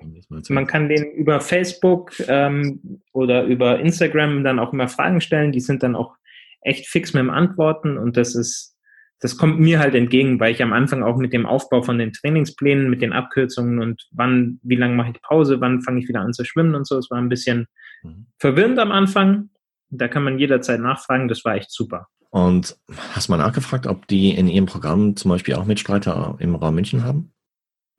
man 0.49 0.65
kann 0.65 0.89
den 0.89 1.11
über 1.11 1.41
Facebook 1.41 2.13
ähm, 2.27 3.01
oder 3.11 3.43
über 3.43 3.79
Instagram 3.79 4.43
dann 4.43 4.57
auch 4.57 4.73
immer 4.73 4.87
Fragen 4.87 5.21
stellen. 5.21 5.51
Die 5.51 5.59
sind 5.59 5.83
dann 5.83 5.95
auch 5.95 6.15
echt 6.61 6.87
fix 6.87 7.13
mit 7.13 7.21
dem 7.21 7.29
Antworten 7.29 7.97
und 7.97 8.17
das 8.17 8.35
ist, 8.35 8.77
das 9.19 9.37
kommt 9.37 9.59
mir 9.59 9.79
halt 9.79 9.93
entgegen, 9.93 10.39
weil 10.39 10.51
ich 10.51 10.63
am 10.63 10.73
Anfang 10.73 11.03
auch 11.03 11.17
mit 11.17 11.31
dem 11.31 11.45
Aufbau 11.45 11.83
von 11.83 11.97
den 11.97 12.11
Trainingsplänen, 12.11 12.89
mit 12.89 13.01
den 13.01 13.13
Abkürzungen 13.13 13.79
und 13.79 14.07
wann, 14.11 14.59
wie 14.63 14.75
lange 14.75 14.95
mache 14.95 15.11
ich 15.11 15.21
Pause, 15.21 15.61
wann 15.61 15.81
fange 15.81 16.01
ich 16.01 16.07
wieder 16.07 16.21
an 16.21 16.33
zu 16.33 16.43
schwimmen 16.43 16.75
und 16.75 16.87
so, 16.87 16.97
es 16.97 17.09
war 17.11 17.19
ein 17.19 17.29
bisschen 17.29 17.67
mhm. 18.03 18.27
verwirrend 18.39 18.79
am 18.79 18.91
Anfang. 18.91 19.49
Da 19.89 20.07
kann 20.07 20.23
man 20.23 20.39
jederzeit 20.39 20.79
nachfragen, 20.79 21.27
das 21.27 21.43
war 21.43 21.55
echt 21.55 21.71
super. 21.71 22.07
Und 22.31 22.77
hast 23.13 23.27
du 23.27 23.33
mal 23.33 23.37
nachgefragt, 23.37 23.85
ob 23.87 24.07
die 24.07 24.31
in 24.31 24.47
ihrem 24.47 24.65
Programm 24.65 25.17
zum 25.17 25.29
Beispiel 25.29 25.53
auch 25.55 25.65
Mitstreiter 25.65 26.37
im 26.39 26.55
Raum 26.55 26.75
München 26.75 27.03
haben, 27.03 27.33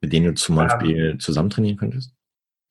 mit 0.01 0.13
denen 0.13 0.27
du 0.27 0.35
zum 0.35 0.57
Beispiel 0.57 1.11
ja. 1.13 1.19
zusammen 1.19 1.51
trainieren 1.51 1.77
könntest? 1.77 2.15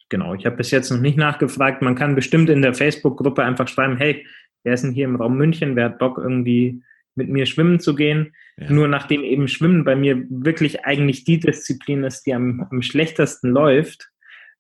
Genau, 0.10 0.34
ich 0.34 0.46
habe 0.46 0.58
bis 0.58 0.72
jetzt 0.72 0.90
noch 0.90 1.00
nicht 1.00 1.18
nachgefragt. 1.18 1.84
Man 1.84 1.96
kann 1.96 2.16
bestimmt 2.16 2.50
in 2.50 2.64
der 2.64 2.74
Facebook-Gruppe 2.74 3.44
einfach 3.44 3.68
schreiben, 3.68 3.96
hey, 3.96 4.26
wer 4.64 4.74
ist 4.74 4.84
denn 4.84 4.94
hier 4.94 5.06
im 5.06 5.16
Raum 5.16 5.38
München, 5.38 5.76
wer 5.76 5.86
hat 5.86 6.00
Bock 6.00 6.18
irgendwie 6.18 6.84
mit 7.16 7.30
mir 7.30 7.46
schwimmen 7.46 7.80
zu 7.80 7.96
gehen. 7.96 8.34
Ja. 8.58 8.72
Nur 8.72 8.88
nachdem 8.88 9.24
eben 9.24 9.48
Schwimmen 9.48 9.84
bei 9.84 9.96
mir 9.96 10.24
wirklich 10.30 10.86
eigentlich 10.86 11.24
die 11.24 11.40
Disziplin 11.40 12.04
ist, 12.04 12.24
die 12.26 12.34
am, 12.34 12.68
am 12.70 12.82
schlechtesten 12.82 13.50
läuft, 13.50 14.12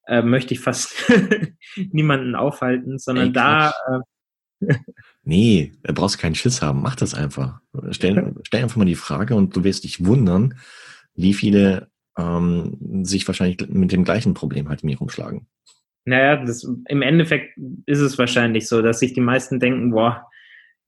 äh, 0.07 0.21
möchte 0.21 0.53
ich 0.53 0.59
fast 0.59 1.11
niemanden 1.91 2.35
aufhalten, 2.35 2.99
sondern 2.99 3.27
Ey, 3.27 3.33
da. 3.33 3.73
Äh, 4.59 4.75
nee, 5.23 5.71
da 5.83 5.93
brauchst 5.93 6.15
du 6.15 6.19
keinen 6.19 6.35
Schiss 6.35 6.61
haben. 6.61 6.81
Mach 6.81 6.95
das 6.95 7.13
einfach. 7.13 7.59
Stell, 7.91 8.35
stell 8.43 8.63
einfach 8.63 8.77
mal 8.77 8.85
die 8.85 8.95
Frage 8.95 9.35
und 9.35 9.55
du 9.55 9.63
wirst 9.63 9.83
dich 9.83 10.05
wundern, 10.05 10.55
wie 11.15 11.33
viele 11.33 11.89
ähm, 12.17 13.03
sich 13.03 13.27
wahrscheinlich 13.27 13.69
mit 13.69 13.91
dem 13.91 14.03
gleichen 14.03 14.33
Problem 14.33 14.69
halt 14.69 14.83
mir 14.83 14.97
rumschlagen. 14.97 15.47
Naja, 16.05 16.43
das, 16.43 16.63
im 16.63 17.01
Endeffekt 17.01 17.57
ist 17.85 17.99
es 17.99 18.17
wahrscheinlich 18.17 18.67
so, 18.67 18.81
dass 18.81 18.99
sich 18.99 19.13
die 19.13 19.21
meisten 19.21 19.59
denken, 19.59 19.91
boah, 19.91 20.27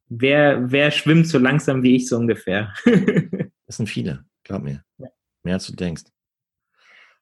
wer, 0.10 0.72
wer 0.72 0.91
schwimmt 0.91 1.27
so 1.27 1.38
langsam 1.38 1.84
wie 1.84 1.96
ich 1.96 2.08
so 2.08 2.17
ungefähr? 2.17 2.74
das 3.65 3.77
sind 3.77 3.88
viele, 3.88 4.25
glaub 4.43 4.63
mir. 4.63 4.84
Ja. 4.98 5.10
Mehr 5.43 5.55
als 5.55 5.67
du 5.67 5.75
denkst. 5.75 6.03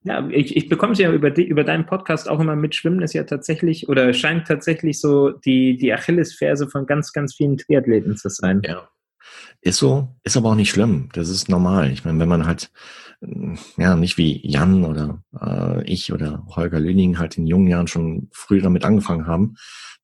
Ja, 0.04 0.28
ich, 0.30 0.56
ich 0.56 0.68
bekomme 0.68 0.94
es 0.94 1.00
ja 1.00 1.12
über, 1.12 1.30
die, 1.30 1.46
über 1.46 1.64
deinen 1.64 1.86
Podcast 1.86 2.28
auch 2.28 2.40
immer 2.40 2.56
mit. 2.56 2.74
Schwimmen 2.74 3.04
ist 3.04 3.14
ja 3.14 3.24
tatsächlich 3.24 3.88
oder 3.88 4.12
scheint 4.14 4.48
tatsächlich 4.48 5.00
so 5.00 5.30
die, 5.30 5.78
die 5.78 5.94
Achillesferse 5.94 6.68
von 6.70 6.88
ganz, 6.88 7.14
ganz 7.14 7.36
vielen 7.36 7.58
Triathleten 7.58 8.18
zu 8.18 8.30
sein. 8.30 8.62
Ja. 8.66 8.90
Ist 9.62 9.78
so, 9.78 10.08
ist 10.24 10.38
aber 10.38 10.50
auch 10.50 10.56
nicht 10.56 10.72
schlimm. 10.72 11.10
Das 11.14 11.30
ist 11.30 11.50
normal. 11.50 11.92
Ich 11.92 12.04
meine, 12.04 12.18
wenn 12.20 12.30
man 12.30 12.48
halt, 12.48 12.72
ja, 13.78 13.96
nicht 13.96 14.18
wie 14.18 14.42
Jan 14.48 14.84
oder 14.84 15.24
äh, 15.40 15.84
ich 15.84 16.12
oder 16.12 16.46
Holger 16.56 16.80
Lüning 16.80 17.20
halt 17.20 17.38
in 17.38 17.46
jungen 17.46 17.68
Jahren 17.68 17.88
schon 17.88 18.30
früh 18.32 18.62
damit 18.62 18.84
angefangen 18.84 19.28
haben, 19.28 19.56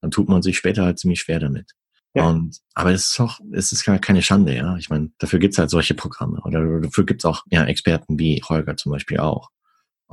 dann 0.01 0.11
tut 0.11 0.29
man 0.29 0.41
sich 0.41 0.57
später 0.57 0.85
halt 0.85 0.99
ziemlich 0.99 1.21
schwer 1.21 1.39
damit. 1.39 1.71
Ja. 2.13 2.27
Und, 2.29 2.59
aber 2.73 2.91
es 2.91 3.09
ist 3.09 3.19
doch, 3.19 3.39
es 3.51 3.71
ist 3.71 3.85
gar 3.85 3.99
keine 3.99 4.21
Schande, 4.21 4.55
ja. 4.55 4.77
Ich 4.77 4.89
meine, 4.89 5.11
dafür 5.17 5.39
gibt's 5.39 5.57
halt 5.57 5.69
solche 5.69 5.93
Programme 5.93 6.41
oder 6.43 6.81
dafür 6.81 7.05
gibt's 7.05 7.25
auch 7.25 7.43
ja, 7.49 7.65
Experten 7.65 8.19
wie 8.19 8.41
Holger 8.47 8.77
zum 8.77 8.91
Beispiel 8.91 9.19
auch. 9.19 9.49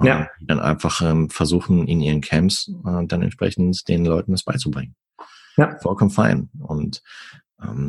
Ja. 0.03 0.29
Die 0.41 0.47
dann 0.47 0.61
einfach 0.61 1.01
ähm, 1.03 1.31
versuchen, 1.31 1.87
in 1.87 2.01
ihren 2.01 2.21
Camps 2.21 2.69
äh, 2.85 3.07
dann 3.07 3.23
entsprechend 3.23 3.87
den 3.89 4.05
Leuten 4.05 4.33
das 4.33 4.43
beizubringen. 4.43 4.97
Ja. 5.57 5.79
Vollkommen 5.81 6.11
fein. 6.11 6.51
Und 6.59 7.03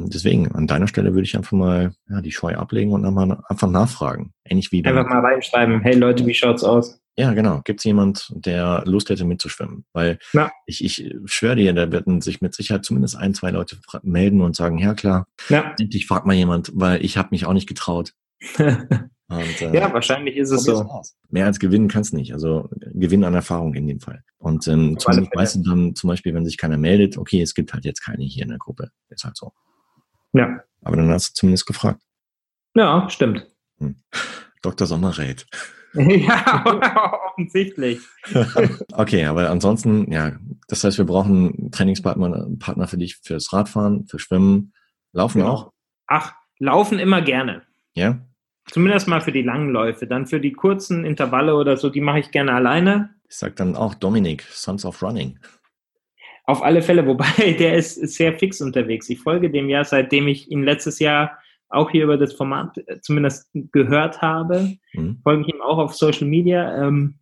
deswegen, 0.08 0.52
an 0.52 0.68
deiner 0.68 0.88
Stelle 0.88 1.14
würde 1.14 1.24
ich 1.24 1.36
einfach 1.36 1.54
mal 1.54 1.94
ja, 2.10 2.22
die 2.22 2.32
Scheu 2.32 2.56
ablegen 2.56 2.92
und 2.92 3.02
mal 3.14 3.44
einfach 3.48 3.70
nachfragen. 3.70 4.34
Ähnlich 4.46 4.72
wie 4.72 4.84
Einfach 4.86 5.10
mal 5.10 5.20
reinschreiben, 5.20 5.82
hey 5.82 5.96
Leute, 5.96 6.26
wie 6.26 6.34
schaut's 6.34 6.64
aus? 6.64 7.00
Ja, 7.18 7.34
genau. 7.34 7.62
Gibt 7.64 7.80
es 7.80 7.84
jemand, 7.86 8.30
der 8.36 8.84
Lust 8.86 9.10
hätte 9.10 9.24
mitzuschwimmen? 9.24 9.86
Weil 9.94 10.20
ja. 10.34 10.52
ich, 10.66 10.84
ich 10.84 11.16
schwöre 11.26 11.56
dir, 11.56 11.74
da 11.74 11.92
werden 11.92 12.22
sich 12.22 12.42
mit 12.42 12.54
Sicherheit 12.54 12.84
zumindest 12.84 13.16
ein, 13.16 13.34
zwei 13.34 13.52
Leute 13.52 13.78
melden 14.04 14.42
und 14.42 14.56
sagen, 14.56 14.78
ja 14.78 14.94
klar, 14.94 15.26
ja. 15.48 15.74
endlich 15.80 16.08
fragt 16.08 16.26
mal 16.26 16.34
jemand, 16.34 16.72
weil 16.74 17.04
ich 17.04 17.18
habe 17.18 17.30
mich 17.32 17.46
auch 17.46 17.54
nicht 17.54 17.68
getraut. 17.68 18.14
Und, 19.28 19.60
äh, 19.60 19.74
ja, 19.74 19.92
wahrscheinlich 19.92 20.38
ist 20.38 20.52
es 20.52 20.66
so. 20.66 20.88
Mehr 21.30 21.48
als 21.48 21.60
gewinnen 21.60 21.88
kannst 21.88 22.14
nicht. 22.14 22.34
Also 22.34 22.70
Gewinn 22.94 23.24
an 23.24 23.34
Erfahrung 23.34 23.74
in 23.74 23.88
dem 23.88 24.00
Fall. 24.00 24.24
Und 24.46 24.68
ähm, 24.68 24.96
zumindest 25.00 25.36
weißt 25.36 25.56
du 25.56 25.64
dann 25.64 25.96
zum 25.96 26.08
Beispiel, 26.08 26.36
wenn 26.36 26.46
sich 26.46 26.60
keiner 26.60 26.78
meldet, 26.78 27.18
okay, 27.18 27.42
es 27.42 27.56
gibt 27.56 27.74
halt 27.74 27.84
jetzt 27.84 28.02
keine 28.02 28.24
hier 28.26 28.44
in 28.44 28.50
der 28.50 28.60
Gruppe. 28.60 28.92
Ist 29.10 29.24
halt 29.24 29.36
so. 29.36 29.54
Ja. 30.34 30.60
Aber 30.84 30.98
dann 30.98 31.10
hast 31.10 31.30
du 31.30 31.34
zumindest 31.34 31.66
gefragt. 31.66 32.00
Ja, 32.76 33.10
stimmt. 33.10 33.48
Hm. 33.80 33.96
Dr. 34.62 34.86
Sommerrät. 34.86 35.48
ja, 35.94 37.24
offensichtlich. 37.32 38.02
okay, 38.94 39.26
aber 39.26 39.50
ansonsten, 39.50 40.12
ja, 40.12 40.34
das 40.68 40.84
heißt, 40.84 41.00
wir 41.00 41.06
brauchen 41.06 41.72
Trainingspartner 41.72 42.48
Partner 42.60 42.88
für 42.88 43.00
dich 43.00 43.18
fürs 43.24 43.52
Radfahren, 43.52 44.06
für 44.06 44.20
Schwimmen. 44.20 44.74
Laufen 45.12 45.40
genau. 45.40 45.52
auch? 45.52 45.72
Ach, 46.06 46.36
laufen 46.60 47.00
immer 47.00 47.24
gerne. 47.24 47.64
Ja? 47.96 48.20
Zumindest 48.70 49.08
mal 49.08 49.22
für 49.22 49.32
die 49.32 49.42
langen 49.42 49.72
Läufe. 49.72 50.06
Dann 50.06 50.28
für 50.28 50.40
die 50.40 50.54
kurzen 50.54 51.04
Intervalle 51.04 51.56
oder 51.56 51.78
so, 51.78 51.90
die 51.90 52.02
mache 52.02 52.20
ich 52.20 52.30
gerne 52.30 52.54
alleine. 52.54 53.15
Ich 53.36 53.40
sag 53.40 53.58
dann 53.58 53.76
auch 53.76 53.94
Dominik, 53.96 54.44
Sons 54.44 54.86
of 54.86 55.04
Running. 55.04 55.38
Auf 56.46 56.64
alle 56.64 56.82
Fälle, 56.82 57.06
wobei 57.06 57.26
der 57.60 57.76
ist 57.76 57.96
sehr 57.96 58.40
fix 58.40 58.62
unterwegs. 58.62 59.10
Ich 59.10 59.20
folge 59.20 59.52
dem 59.52 59.68
ja, 59.68 59.84
seitdem 59.84 60.30
ich 60.30 60.50
ihn 60.50 60.64
letztes 60.64 61.00
Jahr 61.00 61.38
auch 61.68 61.92
hier 61.92 62.06
über 62.06 62.16
das 62.16 62.32
Format 62.32 62.78
äh, 62.78 63.02
zumindest 63.02 63.50
gehört 63.74 64.22
habe. 64.22 64.78
Mhm. 64.94 65.20
Folge 65.22 65.42
ich 65.42 65.54
ihm 65.54 65.60
auch 65.60 65.80
auf 65.80 65.96
Social 65.96 66.30
Media. 66.30 66.88
Ähm, 66.88 67.16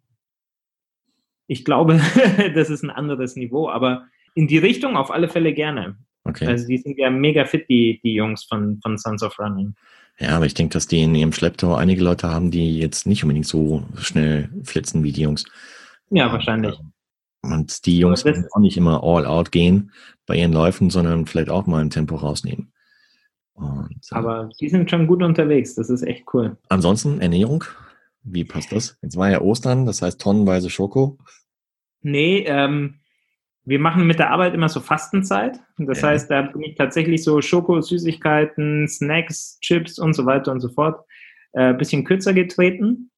ich 1.47 1.65
glaube, 1.65 1.99
das 2.53 2.69
ist 2.69 2.83
ein 2.83 2.91
anderes 2.91 3.35
Niveau, 3.35 3.67
aber 3.67 4.05
in 4.35 4.47
die 4.47 4.59
Richtung 4.59 4.95
auf 4.95 5.09
alle 5.09 5.29
Fälle 5.29 5.51
gerne. 5.51 5.97
Okay. 6.25 6.45
Also 6.45 6.67
die 6.67 6.77
sind 6.77 6.99
ja 6.99 7.09
mega 7.09 7.45
fit, 7.45 7.67
die, 7.69 7.99
die 8.03 8.13
Jungs 8.13 8.43
von, 8.43 8.79
von 8.83 8.99
Sons 8.99 9.23
of 9.23 9.39
Running. 9.39 9.73
Ja, 10.19 10.35
aber 10.35 10.45
ich 10.45 10.53
denke, 10.53 10.73
dass 10.73 10.85
die 10.85 11.01
in 11.01 11.15
ihrem 11.15 11.33
Schlepptau 11.33 11.73
einige 11.73 12.03
Leute 12.03 12.29
haben, 12.29 12.51
die 12.51 12.77
jetzt 12.77 13.07
nicht 13.07 13.23
unbedingt 13.23 13.47
so 13.47 13.83
schnell 13.97 14.49
flitzen 14.63 15.03
wie 15.03 15.11
die 15.11 15.23
Jungs. 15.23 15.45
Ja, 16.09 16.31
wahrscheinlich. 16.31 16.79
Und 17.41 17.85
die 17.85 17.99
Jungs 17.99 18.23
müssen 18.23 18.47
auch 18.53 18.59
nicht 18.59 18.77
immer 18.77 19.03
all 19.03 19.25
out 19.25 19.51
gehen 19.51 19.91
bei 20.25 20.37
ihren 20.37 20.53
Läufen, 20.53 20.89
sondern 20.89 21.25
vielleicht 21.25 21.49
auch 21.49 21.67
mal 21.67 21.81
ein 21.81 21.89
Tempo 21.89 22.15
rausnehmen. 22.15 22.71
Und, 23.53 23.99
äh, 24.11 24.15
aber 24.15 24.49
die 24.59 24.69
sind 24.69 24.89
schon 24.89 25.07
gut 25.07 25.21
unterwegs, 25.21 25.75
das 25.75 25.89
ist 25.89 26.03
echt 26.03 26.25
cool. 26.33 26.57
Ansonsten 26.69 27.19
Ernährung, 27.19 27.65
wie 28.23 28.45
passt 28.45 28.71
das? 28.71 28.97
Jetzt 29.01 29.17
war 29.17 29.29
ja 29.29 29.41
Ostern, 29.41 29.85
das 29.85 30.01
heißt 30.01 30.19
tonnenweise 30.19 30.69
Schoko. 30.69 31.17
Nee, 32.01 32.45
ähm, 32.47 32.95
wir 33.65 33.79
machen 33.79 34.07
mit 34.07 34.19
der 34.19 34.31
Arbeit 34.31 34.53
immer 34.53 34.69
so 34.69 34.79
Fastenzeit. 34.79 35.59
Das 35.77 36.01
ja. 36.01 36.09
heißt, 36.09 36.29
da 36.31 36.41
bin 36.43 36.63
ich 36.63 36.75
tatsächlich 36.75 37.23
so 37.23 37.41
Schoko, 37.41 37.79
Süßigkeiten, 37.81 38.87
Snacks, 38.87 39.59
Chips 39.61 39.99
und 39.99 40.13
so 40.13 40.25
weiter 40.25 40.51
und 40.51 40.59
so 40.59 40.69
fort 40.69 41.05
äh, 41.53 41.73
bisschen 41.73 42.03
kürzer 42.03 42.33
getreten. 42.33 43.11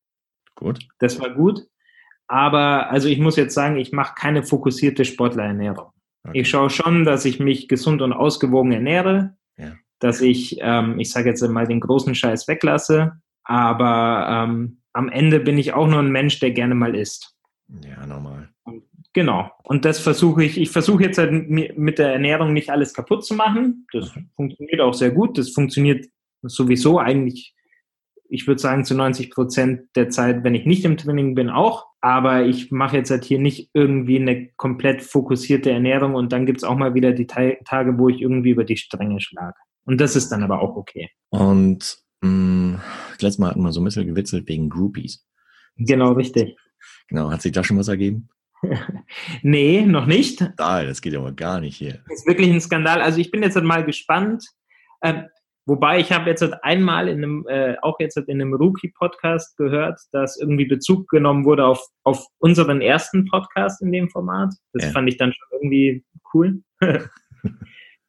Gut. 0.56 0.88
Das 1.00 1.20
war 1.20 1.30
gut. 1.32 1.68
Aber 2.28 2.90
also 2.90 3.08
ich 3.08 3.20
muss 3.20 3.36
jetzt 3.36 3.54
sagen, 3.54 3.78
ich 3.78 3.92
mache 3.92 4.16
keine 4.16 4.44
fokussierte 4.44 5.06
Sportlerernährung. 5.06 5.92
Okay. 6.28 6.42
Ich 6.42 6.50
schaue 6.50 6.70
schon, 6.70 7.06
dass 7.06 7.26
ich 7.26 7.40
mich 7.40 7.68
gesund 7.68 8.02
und 8.02 8.14
ausgewogen 8.14 8.72
ernähre, 8.72 9.36
ja. 9.58 9.74
dass 10.00 10.22
ich, 10.22 10.58
ähm, 10.62 11.00
ich 11.00 11.12
sage 11.12 11.30
jetzt 11.30 11.48
mal, 11.48 11.68
den 11.68 11.80
großen 11.80 12.16
Scheiß 12.16 12.48
weglasse. 12.48 13.22
Aber 13.44 14.28
ähm, 14.30 14.82
am 14.94 15.10
Ende 15.10 15.40
bin 15.40 15.58
ich 15.58 15.74
auch 15.74 15.88
nur 15.88 16.00
ein 16.00 16.12
Mensch, 16.12 16.40
der 16.40 16.52
gerne 16.52 16.74
mal 16.74 16.96
isst. 16.96 17.36
Ja, 17.68 18.06
normal. 18.08 18.50
Genau. 19.14 19.50
Und 19.64 19.86
das 19.86 20.00
versuche 20.00 20.44
ich, 20.44 20.58
ich 20.58 20.70
versuche 20.70 21.04
jetzt 21.04 21.18
halt 21.18 21.32
mit 21.50 22.00
der 22.00 22.12
Ernährung 22.12 22.52
nicht 22.52 22.70
alles 22.70 22.94
kaputt 22.94 23.26
zu 23.26 23.34
machen. 23.34 23.88
Das 23.94 24.14
mhm. 24.14 24.30
funktioniert 24.36 24.82
auch 24.82 24.94
sehr 24.94 25.12
gut. 25.12 25.38
Das 25.38 25.52
funktioniert 25.52 26.08
sowieso 26.42 27.00
eigentlich, 27.00 27.56
ich 28.28 28.46
würde 28.46 28.62
sagen, 28.62 28.84
zu 28.84 28.94
90 28.94 29.32
Prozent 29.32 29.84
der 29.96 30.10
Zeit, 30.10 30.44
wenn 30.44 30.54
ich 30.54 30.66
nicht 30.66 30.84
im 30.84 30.98
Training 30.98 31.34
bin, 31.34 31.50
auch. 31.50 31.88
Aber 32.06 32.46
ich 32.46 32.70
mache 32.70 32.98
jetzt 32.98 33.10
halt 33.10 33.24
hier 33.24 33.40
nicht 33.40 33.72
irgendwie 33.74 34.20
eine 34.20 34.50
komplett 34.58 35.02
fokussierte 35.02 35.72
Ernährung 35.72 36.14
und 36.14 36.32
dann 36.32 36.46
gibt 36.46 36.60
es 36.60 36.64
auch 36.64 36.76
mal 36.76 36.94
wieder 36.94 37.14
die 37.14 37.26
Tage, 37.26 37.98
wo 37.98 38.10
ich 38.10 38.22
irgendwie 38.22 38.52
über 38.52 38.64
die 38.64 38.78
Stränge 38.78 39.20
schlage. 39.20 39.56
Und 39.86 40.00
das 40.00 40.16
ist 40.16 40.30
dann 40.30 40.44
aber 40.44 40.62
auch 40.62 40.76
okay. 40.76 41.10
Und 41.30 41.98
mh, 42.22 42.30
mm, 42.30 42.82
letztes 43.14 43.40
Mal 43.40 43.50
hatten 43.50 43.64
wir 43.64 43.72
so 43.72 43.82
ein 43.82 43.86
bisschen 43.86 44.06
gewitzelt 44.06 44.48
wegen 44.48 44.70
Groupies. 44.70 45.26
Genau, 45.78 46.12
richtig. 46.12 46.56
Genau, 47.08 47.32
hat 47.32 47.42
sich 47.42 47.54
da 47.54 47.64
schon 47.64 47.80
was 47.80 47.88
ergeben? 47.88 48.30
nee, 49.42 49.82
noch 49.82 50.06
nicht. 50.06 50.36
Skandal, 50.36 50.86
das 50.86 51.02
geht 51.02 51.16
aber 51.16 51.32
gar 51.32 51.60
nicht 51.60 51.76
hier. 51.76 52.04
Das 52.08 52.20
ist 52.20 52.28
wirklich 52.28 52.52
ein 52.52 52.62
Skandal. 52.62 53.02
Also 53.02 53.18
ich 53.18 53.32
bin 53.32 53.42
jetzt 53.42 53.60
mal 53.60 53.84
gespannt. 53.84 54.46
Ähm, 55.02 55.24
wobei 55.66 56.00
ich 56.00 56.12
habe 56.12 56.30
jetzt 56.30 56.44
einmal 56.64 57.08
in 57.08 57.18
einem, 57.18 57.46
äh, 57.48 57.76
auch 57.82 58.00
jetzt 58.00 58.18
in 58.18 58.42
einem 58.42 58.54
Rookie-Podcast 58.54 59.58
gehört, 59.58 60.00
dass 60.12 60.40
irgendwie 60.40 60.66
Bezug 60.66 61.08
genommen 61.10 61.46
wurde 61.46 61.66
auf, 61.66 61.86
auf 62.04 62.26
unseren 62.40 62.82
ersten 62.82 63.26
Podcast 63.26 63.82
in 63.82 63.92
dem 63.92 64.10
Format. 64.10 64.54
Das 64.74 64.86
ja. 64.86 64.92
fand 64.92 65.10
ich 65.10 65.18
dann 65.18 65.34
schon 65.34 65.48
irgendwie 65.52 66.04
cool. 66.34 66.62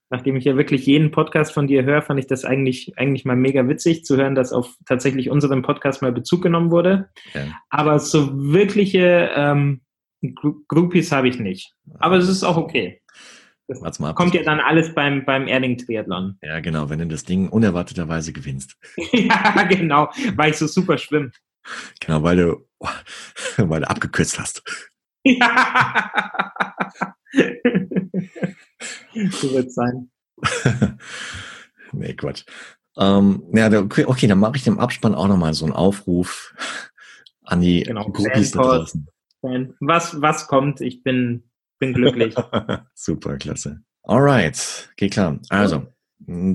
Nachdem 0.08 0.36
ich 0.36 0.44
ja 0.44 0.56
wirklich 0.56 0.86
jeden 0.86 1.10
Podcast 1.10 1.52
von 1.52 1.66
dir 1.66 1.84
höre, 1.84 2.00
fand 2.00 2.20
ich 2.20 2.28
das 2.28 2.44
eigentlich, 2.44 2.96
eigentlich 2.96 3.24
mal 3.24 3.34
mega 3.34 3.66
witzig 3.66 4.04
zu 4.04 4.16
hören, 4.16 4.36
dass 4.36 4.52
auf 4.52 4.76
tatsächlich 4.86 5.30
unseren 5.30 5.62
Podcast 5.62 6.00
mal 6.00 6.12
Bezug 6.12 6.42
genommen 6.42 6.70
wurde. 6.70 7.08
Ja. 7.34 7.48
Aber 7.70 7.98
so 7.98 8.30
wirkliche 8.52 9.30
ähm, 9.34 9.80
Groupies 10.68 11.10
habe 11.10 11.28
ich 11.28 11.40
nicht. 11.40 11.74
Aber 11.98 12.16
es 12.16 12.28
ist 12.28 12.44
auch 12.44 12.56
okay. 12.56 13.00
Das 13.68 13.80
kommt 14.14 14.34
ja 14.34 14.44
dann 14.44 14.60
alles 14.60 14.94
beim, 14.94 15.24
beim 15.24 15.48
Erling 15.48 15.76
Triathlon. 15.76 16.38
Ja, 16.40 16.60
genau, 16.60 16.88
wenn 16.88 17.00
du 17.00 17.06
das 17.08 17.24
Ding 17.24 17.48
unerwarteterweise 17.48 18.32
gewinnst. 18.32 18.76
ja, 19.12 19.64
genau, 19.64 20.08
weil 20.36 20.50
ich 20.50 20.56
so 20.56 20.68
super 20.68 20.98
schwimme. 20.98 21.32
Genau, 22.00 22.22
weil 22.22 22.36
du, 22.36 22.68
weil 23.56 23.80
du 23.80 23.90
abgekürzt 23.90 24.38
hast. 24.38 24.62
Ja. 25.24 26.12
so 29.30 29.52
wird 29.52 29.66
es 29.66 29.74
sein. 29.74 30.10
nee, 31.92 32.14
Quatsch. 32.14 32.44
Ähm, 32.96 33.42
ja, 33.52 33.66
okay, 33.80 34.04
okay, 34.06 34.26
dann 34.26 34.38
mache 34.38 34.56
ich 34.56 34.64
dem 34.64 34.78
Abspann 34.78 35.14
auch 35.14 35.28
nochmal 35.28 35.54
so 35.54 35.64
einen 35.64 35.74
Aufruf 35.74 36.54
an 37.42 37.60
die 37.60 37.82
genau, 37.82 38.08
Groupies 38.10 38.52
da 38.52 38.62
draußen. 38.62 39.08
Was, 39.80 40.20
was 40.20 40.48
kommt, 40.48 40.80
ich 40.80 41.02
bin, 41.02 41.44
bin 41.78 41.92
glücklich. 41.94 42.34
Super, 42.94 43.36
klasse. 43.36 43.80
Alright, 44.02 44.90
geht 44.96 45.12
klar. 45.12 45.38
Also, 45.48 45.86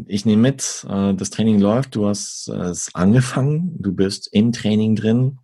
ich 0.07 0.25
nehme 0.25 0.41
mit, 0.41 0.85
äh, 0.89 1.13
das 1.13 1.29
Training 1.29 1.59
läuft, 1.59 1.95
du 1.95 2.07
hast 2.07 2.47
es 2.47 2.93
angefangen, 2.95 3.75
du 3.79 3.93
bist 3.93 4.29
im 4.31 4.51
Training 4.51 4.95
drin. 4.95 5.39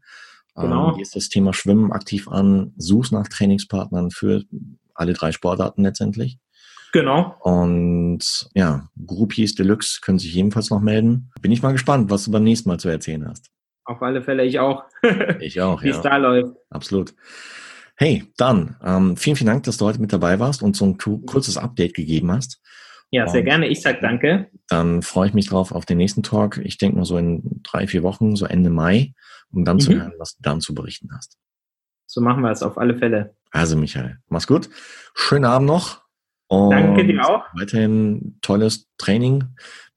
Ähm, 0.55 0.63
genau. 0.63 0.95
Gehst 0.95 1.15
das 1.15 1.29
Thema 1.29 1.53
Schwimmen 1.53 1.91
aktiv 1.91 2.27
an, 2.27 2.73
suchst 2.77 3.11
nach 3.11 3.27
Trainingspartnern 3.27 4.11
für 4.11 4.43
alle 4.93 5.13
drei 5.13 5.31
Sportarten 5.31 5.83
letztendlich. 5.83 6.39
Genau. 6.93 7.35
Und 7.41 8.49
ja, 8.53 8.89
Groupies 9.05 9.55
Deluxe 9.55 9.99
können 10.01 10.19
sich 10.19 10.35
ebenfalls 10.35 10.69
noch 10.69 10.81
melden. 10.81 11.31
Bin 11.41 11.51
ich 11.51 11.61
mal 11.61 11.73
gespannt, 11.73 12.09
was 12.09 12.25
du 12.25 12.31
beim 12.31 12.43
nächsten 12.43 12.69
Mal 12.69 12.79
zu 12.79 12.89
erzählen 12.89 13.27
hast. 13.27 13.51
Auf 13.83 14.01
alle 14.01 14.21
Fälle, 14.21 14.43
ich 14.45 14.59
auch. 14.59 14.83
Ich 15.39 15.61
auch, 15.61 15.81
Wie 15.83 15.89
ja. 15.89 15.95
es 15.95 16.01
da 16.01 16.17
läuft. 16.17 16.55
Absolut. 16.69 17.13
Hey, 17.97 18.31
dann, 18.37 18.75
ähm, 18.83 19.17
vielen, 19.17 19.35
vielen 19.35 19.47
Dank, 19.47 19.63
dass 19.63 19.77
du 19.77 19.85
heute 19.85 19.99
mit 19.99 20.13
dabei 20.13 20.39
warst 20.39 20.61
und 20.61 20.75
so 20.75 20.85
ein 20.85 20.97
kurzes 20.97 21.57
Update 21.57 21.95
gegeben 21.95 22.31
hast. 22.31 22.61
Ja, 23.09 23.27
sehr 23.27 23.41
und 23.41 23.45
gerne. 23.45 23.67
Ich 23.67 23.81
sag 23.81 24.01
danke. 24.01 24.51
Dann 24.69 25.01
freue 25.01 25.29
ich 25.29 25.33
mich 25.33 25.47
drauf 25.47 25.71
auf 25.71 25.85
den 25.85 25.97
nächsten 25.97 26.21
Talk. 26.23 26.57
Ich 26.57 26.77
denke 26.77 26.97
mal 26.97 27.05
so 27.05 27.17
in 27.17 27.61
drei, 27.63 27.87
vier 27.87 28.03
Wochen, 28.03 28.35
so 28.35 28.45
Ende 28.45 28.69
Mai, 28.69 29.13
um 29.51 29.65
dann 29.65 29.77
mhm. 29.77 29.81
zu 29.81 29.93
hören, 29.93 30.13
was 30.19 30.35
du 30.35 30.43
dann 30.43 30.61
zu 30.61 30.75
berichten 30.75 31.09
hast. 31.15 31.37
So 32.05 32.21
machen 32.21 32.43
wir 32.43 32.51
es 32.51 32.61
auf 32.61 32.77
alle 32.77 32.95
Fälle. 32.95 33.35
Also 33.51 33.77
Michael, 33.77 34.19
mach's 34.27 34.47
gut. 34.47 34.69
Schönen 35.15 35.45
Abend 35.45 35.67
noch. 35.67 36.03
Und 36.47 36.71
Danke 36.71 37.05
dir 37.05 37.27
auch. 37.27 37.45
Weiterhin 37.53 38.37
tolles 38.41 38.87
Training. 38.97 39.43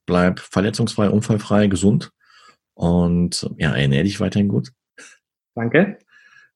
Bleib 0.07 0.41
verletzungsfrei, 0.41 1.11
unfallfrei, 1.11 1.67
gesund. 1.67 2.11
Und 2.75 3.49
ja, 3.59 3.75
ernähr 3.75 4.05
dich 4.05 4.21
weiterhin 4.21 4.49
gut. 4.49 4.73
Danke. 5.55 5.99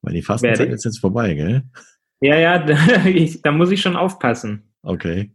Weil 0.05 0.15
die 0.15 0.23
Fastenzeit 0.23 0.71
ist 0.71 0.85
jetzt 0.85 1.01
vorbei, 1.01 1.35
gell? 1.35 1.63
Ja, 2.21 2.37
ja, 2.37 2.59
da, 2.59 2.77
ich, 3.07 3.43
da 3.43 3.53
muss 3.53 3.71
ich 3.71 3.81
schon 3.81 3.97
aufpassen. 3.97 4.71
Okay. 4.83 5.33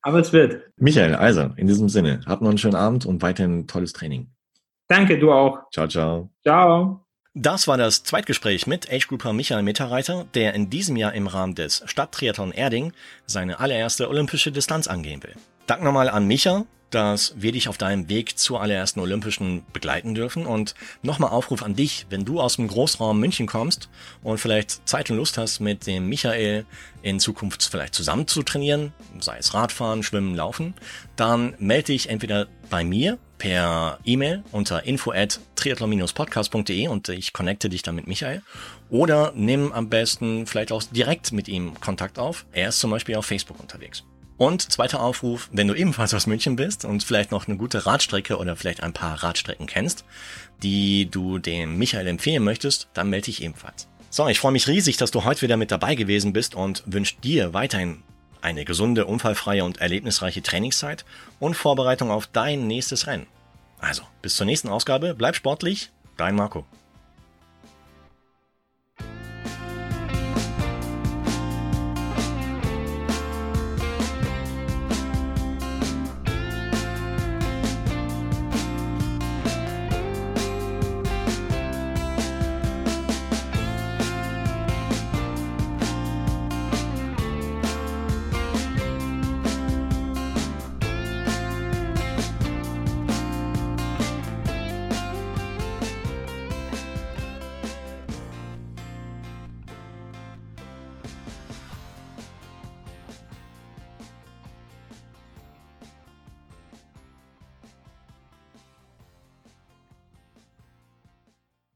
Aber 0.00 0.18
es 0.18 0.32
wird. 0.32 0.62
Michael, 0.76 1.14
also, 1.14 1.50
in 1.56 1.66
diesem 1.66 1.88
Sinne, 1.88 2.20
habt 2.26 2.42
noch 2.42 2.48
einen 2.48 2.58
schönen 2.58 2.74
Abend 2.74 3.06
und 3.06 3.22
weiterhin 3.22 3.66
tolles 3.66 3.92
Training. 3.92 4.30
Danke, 4.88 5.18
du 5.18 5.32
auch. 5.32 5.70
Ciao, 5.72 5.86
ciao. 5.86 6.30
Ciao. 6.42 7.06
Das 7.34 7.66
war 7.66 7.78
das 7.78 8.04
Zweitgespräch 8.04 8.66
mit 8.66 8.92
Age-Grouper 8.92 9.32
Michael 9.32 9.62
Mitterreiter, 9.62 10.26
der 10.34 10.52
in 10.52 10.68
diesem 10.68 10.96
Jahr 10.96 11.14
im 11.14 11.26
Rahmen 11.26 11.54
des 11.54 11.82
Stadttriathlon 11.86 12.52
Erding 12.52 12.92
seine 13.24 13.58
allererste 13.58 14.08
olympische 14.08 14.52
Distanz 14.52 14.86
angehen 14.86 15.22
will. 15.22 15.34
Dank 15.66 15.82
nochmal 15.82 16.10
an 16.10 16.26
Micha, 16.26 16.66
dass 16.94 17.34
wir 17.36 17.52
dich 17.52 17.68
auf 17.68 17.78
deinem 17.78 18.08
Weg 18.08 18.38
zur 18.38 18.60
allerersten 18.60 19.00
Olympischen 19.00 19.64
begleiten 19.72 20.14
dürfen. 20.14 20.46
Und 20.46 20.74
nochmal 21.02 21.30
Aufruf 21.30 21.62
an 21.62 21.74
dich, 21.74 22.06
wenn 22.10 22.24
du 22.24 22.40
aus 22.40 22.56
dem 22.56 22.68
Großraum 22.68 23.18
München 23.18 23.46
kommst 23.46 23.88
und 24.22 24.38
vielleicht 24.38 24.88
Zeit 24.88 25.10
und 25.10 25.16
Lust 25.16 25.38
hast, 25.38 25.60
mit 25.60 25.86
dem 25.86 26.08
Michael 26.08 26.66
in 27.02 27.20
Zukunft 27.20 27.62
vielleicht 27.70 27.94
zusammen 27.94 28.26
zu 28.26 28.42
trainieren, 28.42 28.92
sei 29.20 29.38
es 29.38 29.54
Radfahren, 29.54 30.02
Schwimmen, 30.02 30.34
Laufen, 30.34 30.74
dann 31.16 31.54
melde 31.58 31.86
dich 31.86 32.08
entweder 32.08 32.46
bei 32.70 32.84
mir 32.84 33.18
per 33.38 33.98
E-Mail 34.04 34.44
unter 34.52 34.84
info 34.84 35.10
at 35.10 35.40
triathlon-podcast.de 35.56 36.88
und 36.88 37.08
ich 37.08 37.32
connecte 37.32 37.68
dich 37.68 37.82
dann 37.82 37.96
mit 37.96 38.06
Michael. 38.06 38.42
Oder 38.88 39.32
nimm 39.34 39.72
am 39.72 39.88
besten 39.88 40.46
vielleicht 40.46 40.70
auch 40.70 40.82
direkt 40.84 41.32
mit 41.32 41.48
ihm 41.48 41.78
Kontakt 41.80 42.18
auf. 42.18 42.46
Er 42.52 42.68
ist 42.68 42.78
zum 42.78 42.90
Beispiel 42.90 43.16
auf 43.16 43.26
Facebook 43.26 43.58
unterwegs. 43.58 44.04
Und 44.36 44.72
zweiter 44.72 45.00
Aufruf, 45.00 45.48
wenn 45.52 45.68
du 45.68 45.74
ebenfalls 45.74 46.14
aus 46.14 46.26
München 46.26 46.56
bist 46.56 46.84
und 46.84 47.04
vielleicht 47.04 47.30
noch 47.30 47.46
eine 47.46 47.56
gute 47.56 47.86
Radstrecke 47.86 48.38
oder 48.38 48.56
vielleicht 48.56 48.82
ein 48.82 48.92
paar 48.92 49.22
Radstrecken 49.22 49.66
kennst, 49.66 50.04
die 50.62 51.10
du 51.10 51.38
dem 51.38 51.78
Michael 51.78 52.06
empfehlen 52.06 52.42
möchtest, 52.42 52.88
dann 52.94 53.10
melde 53.10 53.26
dich 53.26 53.42
ebenfalls. 53.42 53.88
So, 54.10 54.26
ich 54.28 54.40
freue 54.40 54.52
mich 54.52 54.68
riesig, 54.68 54.96
dass 54.96 55.10
du 55.10 55.24
heute 55.24 55.42
wieder 55.42 55.56
mit 55.56 55.70
dabei 55.70 55.94
gewesen 55.94 56.32
bist 56.32 56.54
und 56.54 56.82
wünsche 56.86 57.16
dir 57.22 57.54
weiterhin 57.54 58.02
eine 58.42 58.64
gesunde, 58.64 59.06
unfallfreie 59.06 59.64
und 59.64 59.80
erlebnisreiche 59.80 60.42
Trainingszeit 60.42 61.04
und 61.38 61.54
Vorbereitung 61.54 62.10
auf 62.10 62.26
dein 62.26 62.66
nächstes 62.66 63.06
Rennen. 63.06 63.26
Also, 63.78 64.02
bis 64.20 64.36
zur 64.36 64.46
nächsten 64.46 64.68
Ausgabe, 64.68 65.14
bleib 65.14 65.36
sportlich, 65.36 65.90
dein 66.16 66.34
Marco. 66.34 66.66